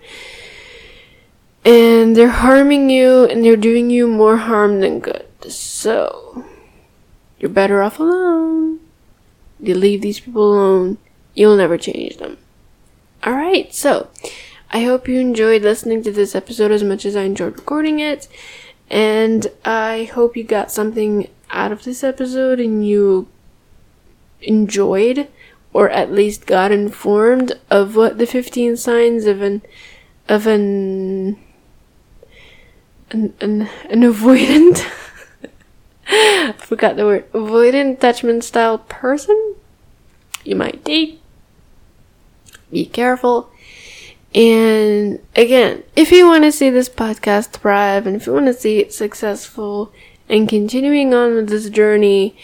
And 1.64 2.14
they're 2.14 2.28
harming 2.28 2.90
you 2.90 3.24
and 3.24 3.44
they're 3.44 3.56
doing 3.56 3.90
you 3.90 4.06
more 4.06 4.36
harm 4.36 4.80
than 4.80 5.00
good. 5.00 5.26
So, 5.48 6.44
you're 7.38 7.50
better 7.50 7.82
off 7.82 7.98
alone. 7.98 8.80
You 9.60 9.74
leave 9.74 10.02
these 10.02 10.20
people 10.20 10.52
alone, 10.52 10.98
you'll 11.34 11.56
never 11.56 11.78
change 11.78 12.18
them. 12.18 12.36
Alright, 13.26 13.74
so 13.74 14.10
I 14.70 14.82
hope 14.82 15.08
you 15.08 15.18
enjoyed 15.18 15.62
listening 15.62 16.02
to 16.02 16.12
this 16.12 16.34
episode 16.34 16.70
as 16.70 16.82
much 16.82 17.06
as 17.06 17.16
I 17.16 17.22
enjoyed 17.22 17.56
recording 17.56 18.00
it. 18.00 18.28
And 18.90 19.46
I 19.64 20.10
hope 20.12 20.36
you 20.36 20.44
got 20.44 20.70
something 20.70 21.28
out 21.50 21.72
of 21.72 21.84
this 21.84 22.04
episode 22.04 22.60
and 22.60 22.86
you 22.86 23.28
enjoyed 24.42 25.28
or 25.72 25.88
at 25.90 26.12
least 26.12 26.46
got 26.46 26.70
informed 26.70 27.52
of 27.70 27.96
what 27.96 28.18
the 28.18 28.26
15 28.26 28.76
signs 28.76 29.26
of 29.26 29.40
an 29.40 29.62
of 30.28 30.46
an 30.46 31.36
an 33.14 33.34
an, 33.40 33.68
an 33.88 34.00
avoidant. 34.02 34.78
Forgot 36.58 36.96
the 36.96 37.04
word. 37.04 37.32
Avoidant 37.32 37.94
attachment 37.94 38.44
style 38.44 38.78
person? 38.78 39.54
You 40.44 40.56
might 40.56 40.84
date. 40.84 41.20
Be 42.70 42.84
careful. 42.84 43.50
And 44.34 45.20
again, 45.36 45.84
if 45.94 46.10
you 46.10 46.26
want 46.26 46.42
to 46.44 46.52
see 46.52 46.68
this 46.68 46.88
podcast 46.88 47.50
thrive 47.50 48.06
and 48.06 48.16
if 48.16 48.26
you 48.26 48.32
want 48.32 48.46
to 48.46 48.54
see 48.54 48.80
it 48.80 48.92
successful 48.92 49.92
and 50.28 50.48
continuing 50.48 51.14
on 51.14 51.36
with 51.36 51.48
this 51.48 51.70
journey, 51.70 52.36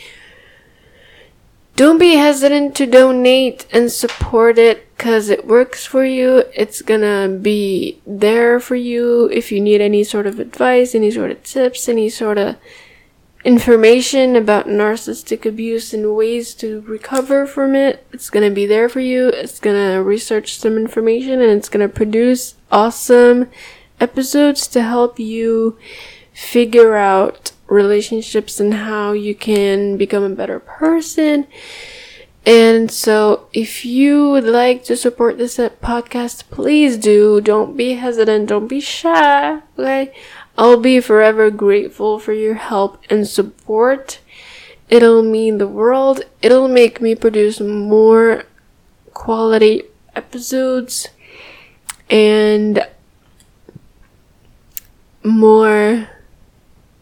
don't 1.81 1.97
be 1.97 2.17
hesitant 2.17 2.77
to 2.77 2.85
donate 2.85 3.67
and 3.73 3.91
support 3.91 4.59
it 4.59 4.87
because 4.95 5.31
it 5.31 5.47
works 5.47 5.87
for 5.87 6.05
you. 6.05 6.45
It's 6.55 6.83
gonna 6.83 7.27
be 7.27 8.03
there 8.07 8.61
for 8.61 8.77
you 8.77 9.31
if 9.33 9.51
you 9.51 9.63
need 9.63 9.81
any 9.81 10.05
sort 10.05 10.27
of 10.27 10.39
advice, 10.39 10.95
any 10.95 11.11
sort 11.11 11.31
of 11.31 11.43
tips, 11.43 11.89
any 11.89 12.11
sort 12.11 12.37
of 12.37 12.57
information 13.47 14.37
about 14.37 14.67
narcissistic 14.67 15.47
abuse 15.47 15.95
and 15.95 16.15
ways 16.15 16.53
to 16.57 16.83
recover 16.83 17.47
from 17.47 17.75
it. 17.75 18.07
It's 18.13 18.29
to 18.29 18.51
be 18.51 18.67
there 18.67 18.91
for 18.91 19.01
you. 19.01 19.29
It's 19.29 19.59
to 19.59 20.03
research 20.03 20.59
some 20.59 20.77
information 20.77 21.41
and 21.41 21.51
it's 21.51 21.71
to 21.71 21.89
produce 21.89 22.57
awesome 22.71 23.49
episodes 23.99 24.67
to 24.67 24.83
help 24.83 25.19
you 25.19 25.79
figure 26.35 26.97
out 26.97 27.53
relationships 27.71 28.61
and 28.61 28.75
how 28.75 29.13
you 29.13 29.35
can 29.35 29.97
become 29.97 30.25
a 30.25 30.29
better 30.29 30.61
person. 30.61 31.47
And 32.45 32.91
so, 32.91 33.49
if 33.53 33.85
you 33.85 34.31
would 34.31 34.45
like 34.45 34.83
to 34.85 34.97
support 34.97 35.39
this 35.39 35.59
uh, 35.59 35.69
podcast, 35.83 36.51
please 36.51 36.97
do. 36.97 37.41
Don't 37.41 37.77
be 37.77 37.95
hesitant. 37.95 38.49
Don't 38.49 38.67
be 38.67 38.81
shy. 38.81 39.61
Okay. 39.79 40.13
I'll 40.59 40.81
be 40.81 41.01
forever 41.01 41.51
grateful 41.51 42.19
for 42.19 42.33
your 42.33 42.55
help 42.55 43.01
and 43.09 43.27
support. 43.27 44.21
It'll 44.89 45.23
mean 45.23 45.59
the 45.59 45.69
world. 45.69 46.23
It'll 46.43 46.69
make 46.69 47.01
me 47.01 47.15
produce 47.15 47.61
more 47.61 48.45
quality 49.15 49.85
episodes 50.17 51.09
and 52.09 52.87
more 55.23 56.09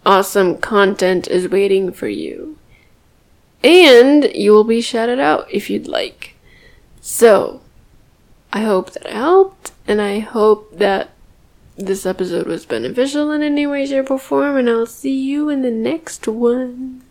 awesome 0.09 0.57
content 0.57 1.29
is 1.29 1.51
waiting 1.51 1.93
for 1.93 2.09
you. 2.09 2.57
And 3.63 4.25
you 4.35 4.53
will 4.53 4.65
be 4.65 4.81
shouted 4.81 5.21
out 5.21 5.47
if 5.53 5.69
you'd 5.69 5.87
like. 5.87 6.35
So, 7.03 7.61
I 8.51 8.63
hope 8.63 8.93
that 8.93 9.07
helped, 9.07 9.73
and 9.87 10.01
I 10.01 10.21
hope 10.21 10.79
that 10.79 11.11
this 11.77 12.07
episode 12.07 12.47
was 12.47 12.65
beneficial 12.65 13.31
in 13.31 13.43
any 13.43 13.67
way, 13.67 13.85
shape, 13.85 14.11
or 14.11 14.19
form, 14.19 14.57
and 14.57 14.71
I'll 14.71 14.87
see 14.87 15.15
you 15.15 15.51
in 15.51 15.61
the 15.61 15.71
next 15.71 16.27
one. 16.27 17.03